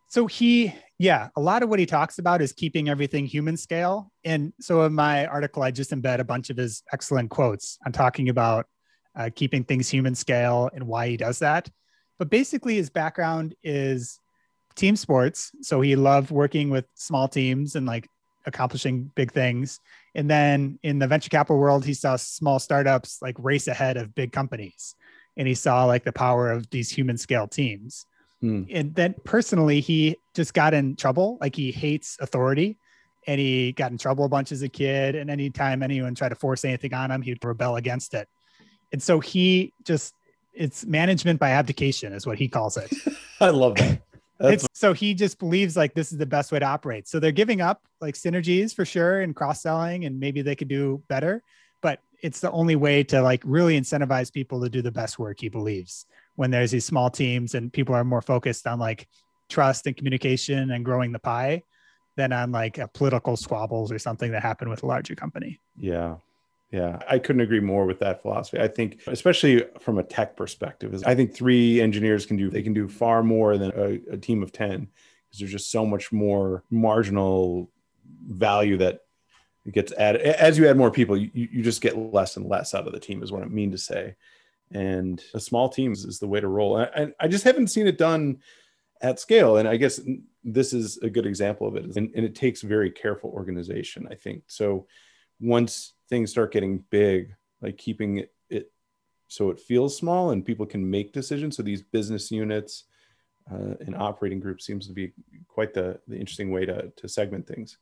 so 0.08 0.26
he 0.26 0.74
yeah 0.98 1.28
a 1.36 1.40
lot 1.40 1.62
of 1.62 1.68
what 1.68 1.78
he 1.78 1.86
talks 1.86 2.18
about 2.18 2.40
is 2.40 2.52
keeping 2.52 2.88
everything 2.88 3.26
human 3.26 3.56
scale 3.56 4.10
and 4.24 4.52
so 4.60 4.82
in 4.82 4.92
my 4.92 5.26
article 5.26 5.62
i 5.62 5.70
just 5.70 5.90
embed 5.90 6.18
a 6.18 6.24
bunch 6.24 6.50
of 6.50 6.56
his 6.56 6.82
excellent 6.92 7.30
quotes 7.30 7.78
on 7.84 7.92
talking 7.92 8.28
about 8.28 8.66
uh, 9.14 9.30
keeping 9.34 9.64
things 9.64 9.88
human 9.88 10.14
scale 10.14 10.70
and 10.74 10.86
why 10.86 11.08
he 11.08 11.16
does 11.16 11.38
that 11.38 11.68
but 12.18 12.30
basically, 12.30 12.76
his 12.76 12.90
background 12.90 13.54
is 13.62 14.20
team 14.74 14.96
sports. 14.96 15.52
So 15.62 15.80
he 15.80 15.96
loved 15.96 16.30
working 16.30 16.70
with 16.70 16.86
small 16.94 17.28
teams 17.28 17.76
and 17.76 17.86
like 17.86 18.08
accomplishing 18.46 19.10
big 19.14 19.32
things. 19.32 19.80
And 20.14 20.30
then 20.30 20.78
in 20.82 20.98
the 20.98 21.06
venture 21.06 21.28
capital 21.28 21.58
world, 21.58 21.84
he 21.84 21.94
saw 21.94 22.16
small 22.16 22.58
startups 22.58 23.18
like 23.20 23.36
race 23.38 23.68
ahead 23.68 23.96
of 23.96 24.14
big 24.14 24.32
companies. 24.32 24.94
And 25.36 25.46
he 25.46 25.54
saw 25.54 25.84
like 25.84 26.04
the 26.04 26.12
power 26.12 26.50
of 26.50 26.68
these 26.70 26.90
human 26.90 27.18
scale 27.18 27.46
teams. 27.46 28.06
Hmm. 28.46 28.62
And 28.70 28.94
then 28.94 29.14
personally, 29.24 29.80
he 29.80 30.16
just 30.34 30.54
got 30.54 30.72
in 30.72 30.96
trouble. 30.96 31.38
Like 31.40 31.56
he 31.56 31.72
hates 31.72 32.16
authority 32.20 32.78
and 33.26 33.40
he 33.40 33.72
got 33.72 33.90
in 33.90 33.98
trouble 33.98 34.24
a 34.24 34.28
bunch 34.28 34.52
as 34.52 34.62
a 34.62 34.68
kid. 34.68 35.16
And 35.16 35.30
anytime 35.30 35.82
anyone 35.82 36.14
tried 36.14 36.28
to 36.28 36.36
force 36.36 36.64
anything 36.64 36.94
on 36.94 37.10
him, 37.10 37.22
he'd 37.22 37.44
rebel 37.44 37.76
against 37.76 38.14
it. 38.14 38.28
And 38.92 39.02
so 39.02 39.20
he 39.20 39.72
just 39.84 40.14
it's 40.54 40.86
management 40.86 41.38
by 41.38 41.50
abdication 41.50 42.12
is 42.12 42.26
what 42.26 42.38
he 42.38 42.48
calls 42.48 42.76
it. 42.76 42.90
I 43.40 43.50
love 43.50 43.74
that. 43.76 44.00
It's, 44.38 44.66
so 44.74 44.92
he 44.92 45.14
just 45.14 45.38
believes 45.38 45.76
like 45.76 45.94
this 45.94 46.12
is 46.12 46.18
the 46.18 46.26
best 46.26 46.52
way 46.52 46.58
to 46.58 46.64
operate. 46.64 47.08
So 47.08 47.18
they're 47.18 47.32
giving 47.32 47.60
up 47.60 47.82
like 48.00 48.14
synergies 48.14 48.74
for 48.74 48.84
sure 48.84 49.20
and 49.20 49.34
cross 49.34 49.62
selling, 49.62 50.04
and 50.04 50.20
maybe 50.20 50.42
they 50.42 50.54
could 50.54 50.68
do 50.68 51.02
better. 51.08 51.42
But 51.80 52.00
it's 52.22 52.40
the 52.40 52.50
only 52.50 52.76
way 52.76 53.02
to 53.04 53.22
like 53.22 53.42
really 53.44 53.80
incentivize 53.80 54.32
people 54.32 54.62
to 54.62 54.68
do 54.68 54.82
the 54.82 54.92
best 54.92 55.18
work. 55.18 55.40
He 55.40 55.48
believes 55.48 56.06
when 56.36 56.50
there's 56.50 56.70
these 56.70 56.84
small 56.84 57.10
teams 57.10 57.54
and 57.54 57.72
people 57.72 57.94
are 57.94 58.04
more 58.04 58.22
focused 58.22 58.66
on 58.66 58.78
like 58.78 59.08
trust 59.48 59.86
and 59.86 59.96
communication 59.96 60.70
and 60.70 60.84
growing 60.84 61.12
the 61.12 61.18
pie 61.18 61.62
than 62.16 62.32
on 62.32 62.52
like 62.52 62.78
political 62.94 63.36
squabbles 63.36 63.92
or 63.92 63.98
something 63.98 64.30
that 64.32 64.42
happened 64.42 64.70
with 64.70 64.82
a 64.82 64.86
larger 64.86 65.14
company. 65.14 65.58
Yeah, 65.78 66.16
yeah, 66.70 66.98
I 67.08 67.18
couldn't 67.18 67.42
agree 67.42 67.60
more 67.60 67.86
with 67.86 67.98
that 68.00 68.22
philosophy. 68.22 68.58
I 68.58 68.68
think, 68.68 69.00
especially 69.06 69.64
from 69.80 69.98
a 69.98 70.02
tech 70.02 70.36
perspective, 70.36 71.02
I 71.06 71.14
think 71.14 71.34
three 71.34 71.80
engineers 71.80 72.26
can 72.26 72.36
do 72.36 72.50
they 72.50 72.62
can 72.62 72.74
do 72.74 72.88
far 72.88 73.22
more 73.22 73.56
than 73.56 73.72
a, 73.76 74.14
a 74.14 74.16
team 74.16 74.42
of 74.42 74.52
ten 74.52 74.88
because 75.26 75.40
there's 75.40 75.52
just 75.52 75.70
so 75.70 75.86
much 75.86 76.12
more 76.12 76.64
marginal 76.70 77.70
value 78.28 78.76
that 78.78 79.00
gets 79.70 79.92
added 79.92 80.22
as 80.22 80.58
you 80.58 80.66
add 80.68 80.76
more 80.76 80.90
people. 80.90 81.16
You, 81.16 81.30
you 81.34 81.62
just 81.62 81.80
get 81.80 81.96
less 81.96 82.36
and 82.36 82.46
less 82.46 82.74
out 82.74 82.86
of 82.86 82.92
the 82.92 83.00
team, 83.00 83.22
is 83.22 83.30
what 83.30 83.42
I 83.42 83.46
mean 83.46 83.70
to 83.70 83.78
say. 83.78 84.16
And 84.72 85.22
a 85.34 85.40
small 85.40 85.68
teams 85.68 86.04
is 86.04 86.18
the 86.18 86.26
way 86.26 86.40
to 86.40 86.48
roll. 86.48 86.78
And 86.78 87.14
I, 87.20 87.24
I 87.24 87.28
just 87.28 87.44
haven't 87.44 87.68
seen 87.68 87.86
it 87.86 87.98
done 87.98 88.38
at 89.00 89.20
scale. 89.20 89.58
And 89.58 89.68
I 89.68 89.76
guess 89.76 90.00
this 90.42 90.72
is 90.72 90.98
a 90.98 91.10
good 91.10 91.26
example 91.26 91.66
of 91.66 91.76
it. 91.76 91.84
And, 91.84 91.96
and 92.14 92.24
it 92.24 92.34
takes 92.34 92.62
very 92.62 92.90
careful 92.90 93.30
organization, 93.30 94.08
I 94.10 94.14
think. 94.14 94.44
So 94.48 94.86
once 95.40 95.94
things 96.08 96.30
start 96.30 96.52
getting 96.52 96.84
big, 96.90 97.34
like 97.60 97.78
keeping 97.78 98.18
it, 98.18 98.32
it 98.48 98.72
so 99.28 99.50
it 99.50 99.60
feels 99.60 99.96
small 99.96 100.30
and 100.30 100.44
people 100.44 100.66
can 100.66 100.88
make 100.88 101.12
decisions. 101.12 101.56
So 101.56 101.62
these 101.62 101.82
business 101.82 102.30
units 102.30 102.84
uh, 103.50 103.74
and 103.80 103.94
operating 103.96 104.40
groups 104.40 104.66
seems 104.66 104.86
to 104.88 104.92
be 104.92 105.12
quite 105.48 105.74
the, 105.74 106.00
the 106.08 106.16
interesting 106.16 106.50
way 106.50 106.66
to, 106.66 106.92
to 106.96 107.08
segment 107.08 107.46
things. 107.46 107.78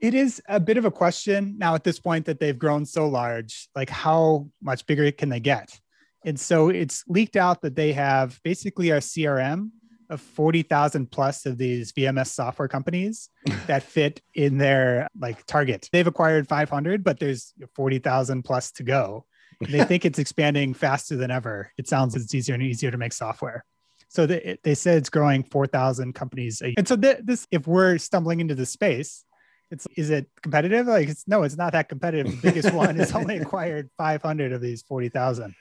It 0.00 0.14
is 0.14 0.42
a 0.48 0.60
bit 0.60 0.76
of 0.76 0.84
a 0.84 0.90
question 0.90 1.56
now 1.56 1.74
at 1.74 1.84
this 1.84 1.98
point 1.98 2.26
that 2.26 2.40
they've 2.40 2.58
grown 2.58 2.84
so 2.84 3.08
large, 3.08 3.68
like 3.74 3.88
how 3.88 4.48
much 4.60 4.86
bigger 4.86 5.10
can 5.12 5.28
they 5.28 5.40
get? 5.40 5.80
And 6.24 6.38
so 6.38 6.68
it's 6.68 7.04
leaked 7.06 7.36
out 7.36 7.62
that 7.62 7.76
they 7.76 7.92
have 7.92 8.40
basically 8.42 8.90
a 8.90 8.98
CRM 8.98 9.70
of 10.10 10.20
40,000 10.20 11.10
plus 11.10 11.46
of 11.46 11.58
these 11.58 11.92
VMS 11.92 12.28
software 12.28 12.68
companies 12.68 13.30
that 13.66 13.82
fit 13.82 14.20
in 14.34 14.58
their 14.58 15.08
like 15.18 15.44
target. 15.46 15.88
They've 15.92 16.06
acquired 16.06 16.48
500, 16.48 17.04
but 17.04 17.18
there's 17.18 17.52
40,000 17.74 18.42
plus 18.42 18.72
to 18.72 18.82
go. 18.82 19.26
They 19.60 19.84
think 19.84 20.04
it's 20.04 20.18
expanding 20.18 20.74
faster 20.74 21.16
than 21.16 21.30
ever. 21.30 21.70
It 21.78 21.88
sounds 21.88 22.16
it's 22.16 22.34
easier 22.34 22.54
and 22.54 22.62
easier 22.62 22.90
to 22.90 22.98
make 22.98 23.12
software. 23.12 23.64
So 24.08 24.26
they, 24.26 24.58
they 24.62 24.74
said 24.74 24.98
it's 24.98 25.10
growing 25.10 25.42
4,000 25.42 26.14
companies. 26.14 26.62
And 26.76 26.86
so 26.86 26.96
th- 26.96 27.18
this, 27.24 27.46
if 27.50 27.66
we're 27.66 27.98
stumbling 27.98 28.40
into 28.40 28.54
the 28.54 28.66
space, 28.66 29.24
it's 29.74 29.86
is 29.96 30.10
it 30.10 30.28
competitive? 30.42 30.86
Like 30.86 31.08
it's 31.08 31.28
no, 31.28 31.42
it's 31.42 31.56
not 31.56 31.72
that 31.72 31.88
competitive. 31.88 32.40
The 32.40 32.50
biggest 32.50 32.72
one 32.84 32.98
is 32.98 33.12
only 33.12 33.38
acquired 33.38 33.90
500 33.98 34.52
of 34.52 34.60
these 34.60 34.82
40,000. 34.82 35.54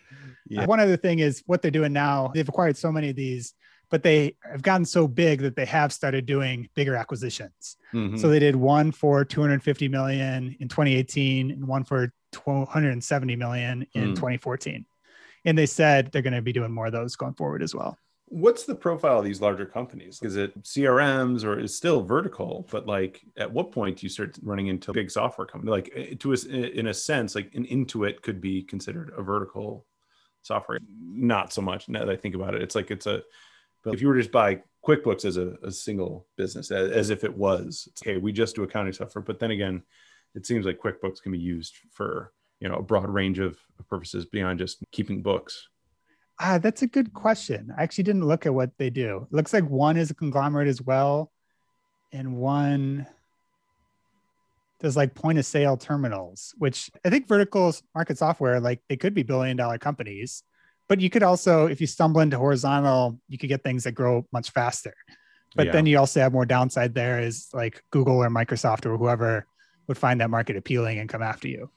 Yeah. 0.47 0.65
One 0.65 0.79
other 0.79 0.97
thing 0.97 1.19
is 1.19 1.43
what 1.45 1.61
they're 1.61 1.71
doing 1.71 1.93
now. 1.93 2.31
They've 2.33 2.47
acquired 2.47 2.77
so 2.77 2.91
many 2.91 3.09
of 3.09 3.15
these 3.15 3.53
but 3.93 4.01
they 4.01 4.35
have 4.41 4.63
gotten 4.63 4.85
so 4.85 5.07
big 5.07 5.41
that 5.41 5.55
they 5.55 5.65
have 5.65 5.93
started 5.93 6.25
doing 6.25 6.67
bigger 6.73 6.95
acquisitions. 6.95 7.77
Mm-hmm. 7.93 8.17
So 8.17 8.27
they 8.27 8.39
did 8.39 8.55
one 8.55 8.91
for 8.91 9.23
250 9.23 9.87
million 9.87 10.55
in 10.59 10.67
2018 10.67 11.51
and 11.51 11.67
one 11.67 11.83
for 11.83 12.11
270 12.31 13.35
million 13.35 13.85
in 13.93 14.13
mm. 14.13 14.15
2014. 14.15 14.83
And 15.45 15.55
they 15.55 15.67
said 15.67 16.11
they're 16.11 16.23
going 16.23 16.33
to 16.33 16.41
be 16.41 16.53
doing 16.53 16.71
more 16.71 16.87
of 16.87 16.91
those 16.91 17.15
going 17.15 17.35
forward 17.35 17.61
as 17.61 17.75
well. 17.75 17.95
What's 18.33 18.63
the 18.63 18.73
profile 18.73 19.19
of 19.19 19.25
these 19.25 19.41
larger 19.41 19.67
companies? 19.67 20.19
Is 20.23 20.37
it 20.37 20.59
CRMs 20.63 21.43
or 21.43 21.59
is 21.59 21.75
still 21.75 22.01
vertical? 22.01 22.67
But 22.71 22.87
like, 22.87 23.21
at 23.37 23.51
what 23.51 23.71
point 23.71 23.99
do 23.99 24.07
you 24.07 24.09
start 24.09 24.39
running 24.41 24.67
into 24.67 24.91
big 24.91 25.11
software 25.11 25.45
company? 25.45 25.69
Like, 25.69 25.91
eh, 25.95 26.15
to 26.17 26.33
us, 26.33 26.45
in 26.45 26.87
a 26.87 26.93
sense, 26.95 27.35
like 27.35 27.53
an 27.53 27.63
Intuit 27.65 28.23
could 28.23 28.41
be 28.41 28.63
considered 28.63 29.13
a 29.15 29.21
vertical 29.21 29.85
software. 30.41 30.79
Not 30.99 31.53
so 31.53 31.61
much 31.61 31.87
now 31.87 31.99
that 31.99 32.09
I 32.09 32.15
think 32.15 32.33
about 32.33 32.55
it. 32.55 32.63
It's 32.63 32.73
like 32.73 32.89
it's 32.89 33.05
a. 33.05 33.21
But 33.83 33.93
if 33.93 34.01
you 34.01 34.07
were 34.07 34.17
just 34.17 34.31
buy 34.31 34.63
QuickBooks 34.83 35.25
as 35.25 35.37
a, 35.37 35.55
a 35.61 35.71
single 35.71 36.25
business, 36.35 36.71
as, 36.71 36.89
as, 36.89 37.09
if 37.11 37.23
it 37.23 37.37
was, 37.37 37.87
okay, 38.01 38.17
we 38.17 38.31
just 38.31 38.55
do 38.55 38.63
accounting 38.63 38.93
software. 38.93 39.21
But 39.21 39.37
then 39.37 39.51
again, 39.51 39.83
it 40.33 40.47
seems 40.47 40.65
like 40.65 40.79
QuickBooks 40.79 41.21
can 41.21 41.33
be 41.33 41.37
used 41.37 41.75
for 41.91 42.33
you 42.59 42.67
know 42.67 42.77
a 42.77 42.81
broad 42.81 43.09
range 43.09 43.37
of 43.37 43.59
purposes 43.87 44.25
beyond 44.25 44.57
just 44.57 44.79
keeping 44.91 45.21
books 45.21 45.67
Ah, 46.39 46.57
that's 46.57 46.81
a 46.81 46.87
good 46.87 47.13
question. 47.13 47.73
I 47.77 47.83
actually 47.83 48.05
didn't 48.05 48.25
look 48.25 48.45
at 48.45 48.53
what 48.53 48.71
they 48.77 48.89
do. 48.89 49.27
It 49.31 49.35
looks 49.35 49.53
like 49.53 49.69
one 49.69 49.97
is 49.97 50.11
a 50.11 50.15
conglomerate 50.15 50.67
as 50.67 50.81
well, 50.81 51.31
and 52.11 52.35
one 52.37 53.07
does 54.79 54.97
like 54.97 55.15
point 55.15 55.39
of 55.39 55.45
sale 55.45 55.77
terminals, 55.77 56.53
which 56.57 56.91
I 57.05 57.09
think 57.09 57.27
vertical 57.27 57.73
market 57.95 58.17
software, 58.17 58.59
like 58.59 58.81
they 58.89 58.97
could 58.97 59.13
be 59.13 59.23
billion 59.23 59.55
dollar 59.55 59.77
companies, 59.77 60.43
but 60.89 60.99
you 60.99 61.09
could 61.09 61.23
also, 61.23 61.67
if 61.67 61.79
you 61.79 61.87
stumble 61.87 62.21
into 62.21 62.37
horizontal, 62.37 63.19
you 63.29 63.37
could 63.37 63.49
get 63.49 63.63
things 63.63 63.85
that 63.85 63.93
grow 63.93 64.27
much 64.33 64.51
faster. 64.51 64.93
But 65.55 65.67
yeah. 65.67 65.71
then 65.71 65.85
you 65.85 65.97
also 65.97 66.19
have 66.19 66.33
more 66.33 66.45
downside 66.45 66.93
there 66.93 67.19
is 67.19 67.47
like 67.53 67.83
Google 67.91 68.17
or 68.17 68.29
Microsoft 68.29 68.85
or 68.85 68.97
whoever 68.97 69.47
would 69.87 69.97
find 69.97 70.19
that 70.21 70.29
market 70.29 70.57
appealing 70.57 70.99
and 70.99 71.07
come 71.07 71.21
after 71.21 71.47
you. 71.47 71.69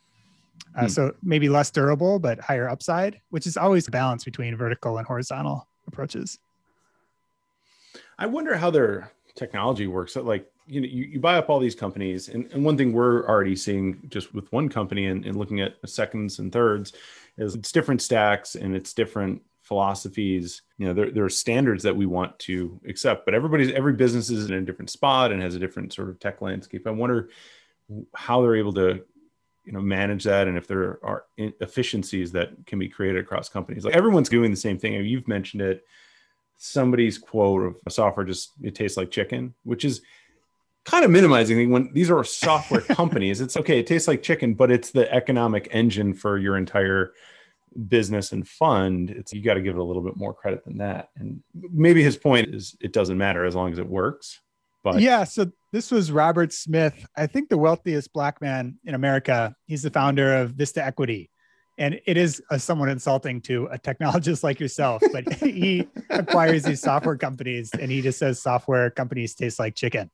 Uh, 0.74 0.82
hmm. 0.82 0.88
So 0.88 1.14
maybe 1.22 1.48
less 1.48 1.70
durable, 1.70 2.18
but 2.18 2.38
higher 2.40 2.68
upside, 2.68 3.20
which 3.30 3.46
is 3.46 3.56
always 3.56 3.88
a 3.88 3.90
balance 3.90 4.24
between 4.24 4.56
vertical 4.56 4.98
and 4.98 5.06
horizontal 5.06 5.66
approaches. 5.86 6.38
I 8.18 8.26
wonder 8.26 8.56
how 8.56 8.70
their 8.70 9.12
technology 9.34 9.86
works. 9.86 10.16
Like, 10.16 10.50
you 10.66 10.80
know, 10.80 10.86
you, 10.86 11.04
you 11.04 11.20
buy 11.20 11.36
up 11.36 11.48
all 11.48 11.60
these 11.60 11.74
companies, 11.74 12.28
and, 12.28 12.50
and 12.52 12.64
one 12.64 12.76
thing 12.76 12.92
we're 12.92 13.26
already 13.28 13.54
seeing 13.54 14.02
just 14.08 14.34
with 14.34 14.50
one 14.52 14.68
company 14.68 15.06
and, 15.06 15.24
and 15.24 15.36
looking 15.36 15.60
at 15.60 15.76
seconds 15.86 16.38
and 16.38 16.52
thirds 16.52 16.92
is 17.38 17.54
it's 17.54 17.72
different 17.72 18.02
stacks 18.02 18.54
and 18.54 18.74
it's 18.74 18.92
different 18.92 19.42
philosophies. 19.62 20.62
You 20.78 20.88
know, 20.88 20.94
there, 20.94 21.10
there 21.10 21.24
are 21.24 21.30
standards 21.30 21.82
that 21.84 21.94
we 21.94 22.06
want 22.06 22.38
to 22.40 22.80
accept, 22.88 23.24
but 23.24 23.34
everybody's 23.34 23.72
every 23.72 23.92
business 23.92 24.30
is 24.30 24.48
in 24.48 24.54
a 24.54 24.62
different 24.62 24.90
spot 24.90 25.32
and 25.32 25.42
has 25.42 25.54
a 25.54 25.58
different 25.58 25.92
sort 25.92 26.08
of 26.08 26.18
tech 26.18 26.40
landscape. 26.40 26.86
I 26.86 26.90
wonder 26.90 27.30
how 28.14 28.42
they're 28.42 28.56
able 28.56 28.72
to 28.74 29.04
you 29.66 29.72
know 29.72 29.80
manage 29.80 30.24
that 30.24 30.46
and 30.46 30.56
if 30.56 30.66
there 30.66 30.98
are 31.02 31.24
efficiencies 31.36 32.32
that 32.32 32.50
can 32.66 32.78
be 32.78 32.88
created 32.88 33.20
across 33.20 33.48
companies 33.48 33.84
like 33.84 33.94
everyone's 33.94 34.28
doing 34.28 34.50
the 34.50 34.56
same 34.56 34.78
thing. 34.78 34.94
You've 35.04 35.28
mentioned 35.28 35.60
it. 35.60 35.84
Somebody's 36.56 37.18
quote 37.18 37.76
of 37.86 37.92
software 37.92 38.24
just 38.24 38.52
it 38.62 38.74
tastes 38.74 38.96
like 38.96 39.10
chicken 39.10 39.54
which 39.64 39.84
is 39.84 40.00
kind 40.84 41.04
of 41.04 41.10
minimizing 41.10 41.70
when 41.70 41.92
these 41.92 42.10
are 42.10 42.22
software 42.22 42.80
companies. 42.96 43.40
It's 43.40 43.56
okay 43.56 43.80
it 43.80 43.86
tastes 43.86 44.08
like 44.08 44.22
chicken 44.22 44.54
but 44.54 44.70
it's 44.70 44.92
the 44.92 45.12
economic 45.12 45.68
engine 45.72 46.14
for 46.14 46.38
your 46.38 46.56
entire 46.56 47.12
business 47.88 48.32
and 48.32 48.46
fund. 48.48 49.10
It's 49.10 49.32
you 49.32 49.42
got 49.42 49.54
to 49.54 49.62
give 49.62 49.76
it 49.76 49.80
a 49.80 49.84
little 49.84 50.02
bit 50.02 50.16
more 50.16 50.32
credit 50.32 50.64
than 50.64 50.78
that. 50.78 51.10
And 51.16 51.42
maybe 51.54 52.02
his 52.02 52.16
point 52.16 52.54
is 52.54 52.76
it 52.80 52.92
doesn't 52.92 53.18
matter 53.18 53.44
as 53.44 53.54
long 53.54 53.72
as 53.72 53.78
it 53.78 53.88
works 53.88 54.40
but 54.86 55.00
yeah, 55.00 55.24
so 55.24 55.50
this 55.76 55.90
was 55.90 56.10
Robert 56.10 56.54
Smith, 56.54 57.06
I 57.18 57.26
think 57.26 57.50
the 57.50 57.58
wealthiest 57.58 58.10
black 58.14 58.40
man 58.40 58.78
in 58.84 58.94
America. 58.94 59.54
He's 59.66 59.82
the 59.82 59.90
founder 59.90 60.34
of 60.34 60.52
Vista 60.52 60.82
Equity. 60.82 61.28
And 61.76 62.00
it 62.06 62.16
is 62.16 62.42
a 62.50 62.58
somewhat 62.58 62.88
insulting 62.88 63.42
to 63.42 63.66
a 63.66 63.78
technologist 63.78 64.42
like 64.42 64.58
yourself, 64.58 65.02
but 65.12 65.30
he 65.42 65.86
acquires 66.08 66.62
these 66.62 66.80
software 66.80 67.18
companies 67.18 67.70
and 67.78 67.90
he 67.90 68.00
just 68.00 68.18
says 68.18 68.40
software 68.40 68.88
companies 68.88 69.34
taste 69.34 69.58
like 69.58 69.74
chicken. 69.74 70.10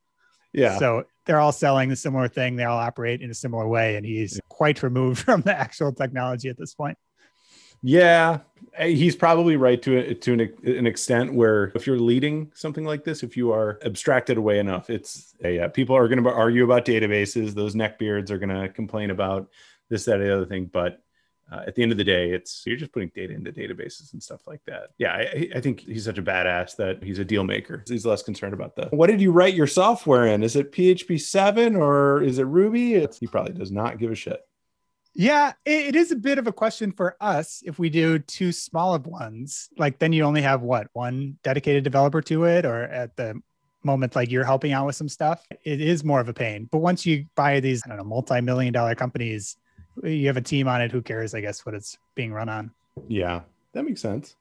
Yeah. 0.52 0.80
So 0.80 1.04
they're 1.26 1.38
all 1.38 1.52
selling 1.52 1.90
the 1.90 1.94
similar 1.94 2.26
thing. 2.26 2.56
They 2.56 2.64
all 2.64 2.78
operate 2.78 3.22
in 3.22 3.30
a 3.30 3.34
similar 3.34 3.68
way. 3.68 3.94
And 3.94 4.04
he's 4.04 4.40
quite 4.48 4.82
removed 4.82 5.20
from 5.24 5.42
the 5.42 5.56
actual 5.56 5.92
technology 5.92 6.48
at 6.48 6.58
this 6.58 6.74
point. 6.74 6.98
Yeah, 7.82 8.38
eh, 8.74 8.88
he's 8.88 9.16
probably 9.16 9.56
right 9.56 9.80
to 9.82 10.14
to 10.14 10.32
an, 10.32 10.40
an, 10.64 10.86
extent 10.86 11.34
where 11.34 11.72
if 11.74 11.86
you're 11.86 11.98
leading 11.98 12.52
something 12.54 12.84
like 12.84 13.04
this, 13.04 13.22
if 13.22 13.36
you 13.36 13.52
are 13.52 13.78
abstracted 13.84 14.38
away 14.38 14.58
enough, 14.58 14.88
it's 14.88 15.34
a, 15.44 15.60
uh, 15.60 15.68
people 15.68 15.96
are 15.96 16.08
going 16.08 16.22
to 16.22 16.30
argue 16.30 16.64
about 16.64 16.84
databases. 16.84 17.54
Those 17.54 17.74
neckbeards 17.74 18.30
are 18.30 18.38
going 18.38 18.56
to 18.56 18.68
complain 18.68 19.10
about 19.10 19.48
this, 19.88 20.04
that, 20.04 20.18
the 20.18 20.32
other 20.32 20.46
thing. 20.46 20.66
But 20.72 21.02
uh, 21.50 21.62
at 21.66 21.74
the 21.74 21.82
end 21.82 21.92
of 21.92 21.98
the 21.98 22.04
day, 22.04 22.30
it's 22.30 22.62
you're 22.64 22.76
just 22.76 22.92
putting 22.92 23.10
data 23.14 23.34
into 23.34 23.52
databases 23.52 24.12
and 24.12 24.22
stuff 24.22 24.46
like 24.46 24.60
that. 24.66 24.90
Yeah, 24.98 25.12
I, 25.12 25.50
I, 25.56 25.60
think 25.60 25.80
he's 25.80 26.04
such 26.04 26.18
a 26.18 26.22
badass 26.22 26.76
that 26.76 27.02
he's 27.02 27.18
a 27.18 27.24
deal 27.24 27.44
maker. 27.44 27.84
He's 27.86 28.06
less 28.06 28.22
concerned 28.22 28.54
about 28.54 28.74
the 28.74 28.86
what 28.86 29.08
did 29.08 29.20
you 29.20 29.32
write 29.32 29.54
your 29.54 29.66
software 29.66 30.26
in? 30.28 30.42
Is 30.42 30.56
it 30.56 30.72
PHP 30.72 31.20
seven 31.20 31.76
or 31.76 32.22
is 32.22 32.38
it 32.38 32.44
Ruby? 32.44 32.94
It's, 32.94 33.18
he 33.18 33.26
probably 33.26 33.52
does 33.52 33.70
not 33.70 33.98
give 33.98 34.10
a 34.10 34.14
shit. 34.14 34.40
Yeah, 35.14 35.52
it 35.66 35.94
is 35.94 36.10
a 36.10 36.16
bit 36.16 36.38
of 36.38 36.46
a 36.46 36.52
question 36.52 36.90
for 36.92 37.16
us 37.20 37.62
if 37.66 37.78
we 37.78 37.90
do 37.90 38.18
two 38.18 38.50
small 38.50 38.94
of 38.94 39.06
ones. 39.06 39.68
Like 39.76 39.98
then 39.98 40.12
you 40.12 40.24
only 40.24 40.42
have 40.42 40.62
what 40.62 40.88
one 40.94 41.38
dedicated 41.42 41.84
developer 41.84 42.22
to 42.22 42.44
it, 42.44 42.64
or 42.64 42.84
at 42.84 43.16
the 43.16 43.40
moment 43.84 44.16
like 44.16 44.30
you're 44.30 44.44
helping 44.44 44.72
out 44.72 44.86
with 44.86 44.96
some 44.96 45.08
stuff, 45.08 45.44
it 45.64 45.80
is 45.80 46.04
more 46.04 46.20
of 46.20 46.28
a 46.28 46.34
pain. 46.34 46.68
But 46.70 46.78
once 46.78 47.04
you 47.04 47.26
buy 47.34 47.60
these, 47.60 47.82
I 47.84 47.88
don't 47.88 47.98
know, 47.98 48.04
multi-million 48.04 48.72
dollar 48.72 48.94
companies, 48.94 49.56
you 50.02 50.26
have 50.28 50.38
a 50.38 50.42
team 50.42 50.68
on 50.68 50.80
it. 50.80 50.90
Who 50.90 51.02
cares? 51.02 51.34
I 51.34 51.40
guess 51.40 51.66
what 51.66 51.74
it's 51.74 51.98
being 52.14 52.32
run 52.32 52.48
on. 52.48 52.70
Yeah, 53.08 53.42
that 53.72 53.84
makes 53.84 54.00
sense. 54.00 54.36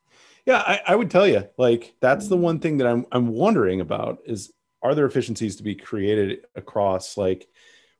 Yeah, 0.45 0.63
I, 0.65 0.81
I 0.87 0.95
would 0.95 1.11
tell 1.11 1.27
you 1.27 1.47
like 1.57 1.93
that's 1.99 2.27
the 2.27 2.37
one 2.37 2.59
thing 2.59 2.77
that 2.77 2.87
I'm 2.87 3.05
I'm 3.11 3.27
wondering 3.27 3.81
about 3.81 4.19
is 4.25 4.53
are 4.81 4.95
there 4.95 5.05
efficiencies 5.05 5.57
to 5.57 5.63
be 5.63 5.75
created 5.75 6.45
across 6.55 7.17
like 7.17 7.47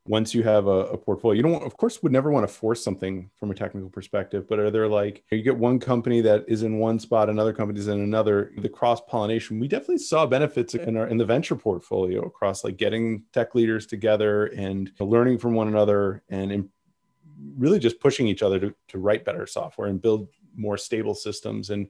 once 0.06 0.34
you 0.34 0.42
have 0.42 0.66
a, 0.66 0.86
a, 0.86 0.98
portfolio 0.98 1.36
you 1.36 1.42
don't 1.42 1.62
of 1.62 1.76
course 1.76 2.02
would 2.02 2.10
never 2.10 2.30
want 2.30 2.46
to 2.46 2.52
force 2.52 2.82
something 2.82 3.30
from 3.38 3.50
a 3.50 3.54
technical 3.54 3.88
perspective 3.88 4.48
but 4.48 4.58
are 4.58 4.70
there 4.70 4.88
like 4.88 5.22
you 5.30 5.42
get 5.42 5.56
one 5.56 5.78
company 5.78 6.20
that 6.20 6.44
is 6.48 6.64
in 6.64 6.78
one 6.78 6.98
spot 6.98 7.30
another 7.30 7.52
company 7.52 7.78
is 7.78 7.88
in 7.88 8.00
another 8.00 8.50
the 8.58 8.68
cross 8.68 9.00
pollination 9.02 9.60
we 9.60 9.68
definitely 9.68 9.98
saw 9.98 10.26
benefits 10.26 10.74
in 10.74 10.96
our 10.96 11.06
in 11.06 11.16
the 11.16 11.24
venture 11.24 11.54
portfolio 11.54 12.22
across 12.22 12.64
like 12.64 12.76
getting 12.76 13.22
tech 13.32 13.54
leaders 13.54 13.86
together 13.86 14.46
and 14.46 14.90
learning 14.98 15.38
from 15.38 15.54
one 15.54 15.68
another 15.68 16.22
and 16.30 16.68
really 17.56 17.78
just 17.78 18.00
pushing 18.00 18.26
each 18.26 18.42
other 18.42 18.58
to, 18.58 18.74
to 18.88 18.98
write 18.98 19.24
better 19.24 19.46
software 19.46 19.88
and 19.88 20.02
build 20.02 20.28
more 20.56 20.76
stable 20.76 21.14
systems 21.14 21.70
and 21.70 21.88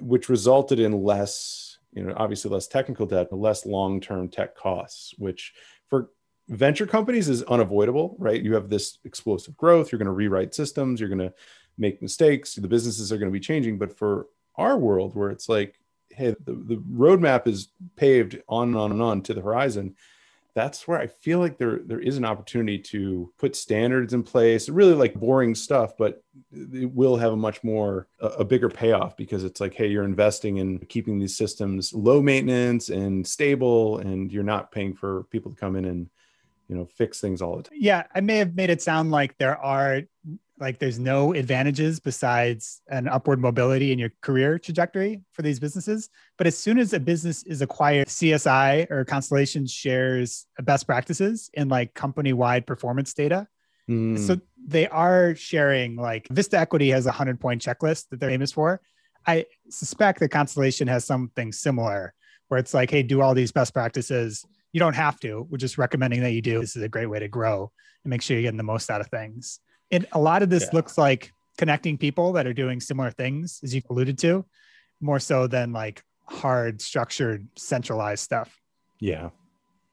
which 0.00 0.28
resulted 0.28 0.80
in 0.80 1.04
less 1.04 1.78
you 1.92 2.02
know 2.02 2.12
obviously 2.16 2.50
less 2.50 2.66
technical 2.66 3.06
debt 3.06 3.28
but 3.30 3.38
less 3.38 3.64
long-term 3.64 4.28
tech 4.28 4.56
costs 4.56 5.14
which 5.18 5.52
for 5.86 6.10
venture 6.48 6.86
companies 6.86 7.28
is 7.28 7.42
unavoidable, 7.44 8.16
right? 8.18 8.42
You 8.42 8.54
have 8.54 8.68
this 8.68 8.98
explosive 9.04 9.56
growth, 9.56 9.92
you're 9.92 9.98
going 9.98 10.06
to 10.06 10.12
rewrite 10.12 10.54
systems, 10.54 11.00
you're 11.00 11.08
going 11.08 11.18
to 11.18 11.32
make 11.76 12.02
mistakes, 12.02 12.54
the 12.54 12.68
businesses 12.68 13.12
are 13.12 13.18
going 13.18 13.30
to 13.30 13.38
be 13.38 13.40
changing. 13.40 13.78
But 13.78 13.96
for 13.96 14.26
our 14.56 14.76
world, 14.76 15.14
where 15.14 15.30
it's 15.30 15.48
like, 15.48 15.78
hey, 16.10 16.34
the, 16.44 16.52
the 16.52 16.82
roadmap 16.90 17.46
is 17.46 17.68
paved 17.96 18.42
on 18.48 18.68
and 18.68 18.76
on 18.76 18.92
and 18.92 19.02
on 19.02 19.22
to 19.22 19.34
the 19.34 19.40
horizon, 19.40 19.94
that's 20.54 20.88
where 20.88 20.98
I 20.98 21.06
feel 21.06 21.38
like 21.38 21.56
there 21.56 21.78
there 21.84 22.00
is 22.00 22.16
an 22.16 22.24
opportunity 22.24 22.78
to 22.78 23.32
put 23.38 23.54
standards 23.54 24.12
in 24.12 24.24
place, 24.24 24.68
really 24.68 24.94
like 24.94 25.14
boring 25.14 25.54
stuff, 25.54 25.96
but 25.96 26.24
it 26.50 26.92
will 26.92 27.16
have 27.16 27.32
a 27.32 27.36
much 27.36 27.62
more 27.62 28.08
a, 28.18 28.26
a 28.26 28.44
bigger 28.44 28.68
payoff 28.68 29.16
because 29.16 29.44
it's 29.44 29.60
like, 29.60 29.74
hey, 29.74 29.86
you're 29.86 30.02
investing 30.02 30.56
in 30.56 30.80
keeping 30.86 31.20
these 31.20 31.36
systems 31.36 31.92
low 31.92 32.20
maintenance 32.20 32.88
and 32.88 33.24
stable, 33.24 33.98
and 33.98 34.32
you're 34.32 34.42
not 34.42 34.72
paying 34.72 34.94
for 34.94 35.24
people 35.30 35.52
to 35.52 35.56
come 35.56 35.76
in 35.76 35.84
and 35.84 36.10
you 36.68 36.76
know 36.76 36.86
fix 36.96 37.20
things 37.20 37.40
all 37.40 37.56
the 37.56 37.62
time. 37.64 37.78
Yeah 37.80 38.04
i 38.14 38.20
may 38.20 38.36
have 38.36 38.54
made 38.54 38.70
it 38.70 38.82
sound 38.82 39.10
like 39.10 39.36
there 39.38 39.56
are 39.58 40.02
like 40.60 40.78
there's 40.78 40.98
no 40.98 41.32
advantages 41.34 42.00
besides 42.00 42.82
an 42.88 43.08
upward 43.08 43.40
mobility 43.40 43.92
in 43.92 43.98
your 43.98 44.10
career 44.22 44.58
trajectory 44.58 45.22
for 45.32 45.42
these 45.42 45.60
businesses. 45.60 46.10
But 46.36 46.46
as 46.46 46.58
soon 46.58 46.78
as 46.78 46.92
a 46.92 47.00
business 47.00 47.42
is 47.44 47.62
acquired 47.62 48.08
csi 48.08 48.90
or 48.90 49.04
constellation 49.04 49.66
shares 49.66 50.46
best 50.62 50.86
practices 50.86 51.50
in 51.54 51.68
like 51.68 51.94
company 51.94 52.32
wide 52.32 52.66
performance 52.66 53.14
data. 53.14 53.46
Mm. 53.88 54.18
so 54.18 54.38
they 54.66 54.86
are 54.88 55.34
sharing 55.34 55.96
like 55.96 56.28
vista 56.28 56.58
equity 56.58 56.90
has 56.90 57.06
a 57.06 57.08
100 57.08 57.40
point 57.40 57.62
checklist 57.62 58.08
that 58.10 58.20
they're 58.20 58.28
famous 58.28 58.52
for. 58.52 58.80
I 59.26 59.46
suspect 59.70 60.20
that 60.20 60.28
constellation 60.28 60.88
has 60.88 61.04
something 61.04 61.52
similar 61.52 62.12
where 62.48 62.60
it's 62.60 62.74
like 62.74 62.90
hey 62.90 63.02
do 63.02 63.22
all 63.22 63.34
these 63.34 63.52
best 63.52 63.72
practices 63.72 64.44
you 64.78 64.80
don't 64.80 64.94
have 64.94 65.18
to. 65.18 65.44
We're 65.50 65.58
just 65.58 65.76
recommending 65.76 66.20
that 66.20 66.30
you 66.30 66.40
do. 66.40 66.60
This 66.60 66.76
is 66.76 66.84
a 66.84 66.88
great 66.88 67.06
way 67.06 67.18
to 67.18 67.26
grow 67.26 67.72
and 68.04 68.10
make 68.10 68.22
sure 68.22 68.36
you're 68.36 68.42
getting 68.42 68.58
the 68.58 68.62
most 68.62 68.90
out 68.90 69.00
of 69.00 69.08
things. 69.08 69.58
And 69.90 70.06
a 70.12 70.20
lot 70.20 70.44
of 70.44 70.50
this 70.50 70.62
yeah. 70.62 70.70
looks 70.72 70.96
like 70.96 71.32
connecting 71.56 71.98
people 71.98 72.34
that 72.34 72.46
are 72.46 72.52
doing 72.52 72.80
similar 72.80 73.10
things, 73.10 73.58
as 73.64 73.74
you 73.74 73.82
alluded 73.90 74.18
to, 74.18 74.46
more 75.00 75.18
so 75.18 75.48
than 75.48 75.72
like 75.72 76.04
hard, 76.26 76.80
structured, 76.80 77.48
centralized 77.56 78.22
stuff. 78.22 78.56
Yeah. 79.00 79.30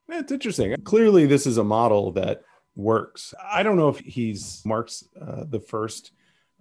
It's 0.07 0.31
interesting. 0.31 0.75
Clearly, 0.83 1.25
this 1.25 1.47
is 1.47 1.57
a 1.57 1.63
model 1.63 2.11
that 2.11 2.43
works. 2.75 3.33
I 3.43 3.63
don't 3.63 3.77
know 3.77 3.89
if 3.89 3.97
he's 3.97 4.61
Mark's 4.65 5.03
uh, 5.19 5.45
the 5.49 5.59
first 5.59 6.11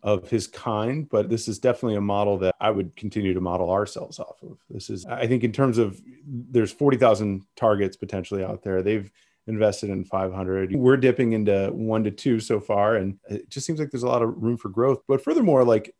of 0.04 0.28
his 0.28 0.46
kind, 0.46 1.08
but 1.08 1.30
this 1.30 1.48
is 1.48 1.58
definitely 1.58 1.96
a 1.96 2.00
model 2.00 2.36
that 2.36 2.54
I 2.60 2.70
would 2.70 2.94
continue 2.94 3.32
to 3.32 3.40
model 3.40 3.70
ourselves 3.70 4.18
off 4.18 4.36
of. 4.42 4.58
This 4.68 4.90
is, 4.90 5.06
I 5.06 5.26
think, 5.26 5.44
in 5.44 5.50
terms 5.50 5.78
of 5.78 5.98
there's 6.26 6.70
40,000 6.70 7.42
targets 7.56 7.96
potentially 7.96 8.44
out 8.44 8.62
there. 8.62 8.82
They've 8.82 9.10
invested 9.46 9.88
in 9.88 10.04
500. 10.04 10.76
We're 10.76 10.98
dipping 10.98 11.32
into 11.32 11.70
one 11.72 12.04
to 12.04 12.10
two 12.10 12.38
so 12.38 12.60
far, 12.60 12.96
and 12.96 13.18
it 13.30 13.48
just 13.48 13.66
seems 13.66 13.80
like 13.80 13.90
there's 13.90 14.02
a 14.02 14.08
lot 14.08 14.22
of 14.22 14.34
room 14.36 14.58
for 14.58 14.68
growth. 14.68 15.02
But 15.08 15.24
furthermore, 15.24 15.64
like, 15.64 15.94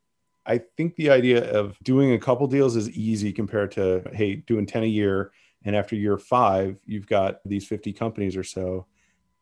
I 0.45 0.61
think 0.77 0.97
the 0.97 1.09
idea 1.09 1.51
of 1.59 1.79
doing 1.83 2.13
a 2.13 2.19
couple 2.19 2.47
deals 2.47 2.77
is 2.77 2.91
easy 2.91 3.33
compared 3.33 3.73
to, 3.73 4.03
hey, 4.13 4.37
doing 4.37 4.67
10 4.67 4.83
a 4.83 4.87
year. 4.87 5.33
And 5.65 5.75
after 5.75 5.97
year 5.97 6.19
five, 6.19 6.77
you've 6.85 7.07
got 7.07 7.41
these 7.47 7.67
50 7.67 7.95
companies 7.95 8.37
or 8.37 8.45
so. 8.45 8.85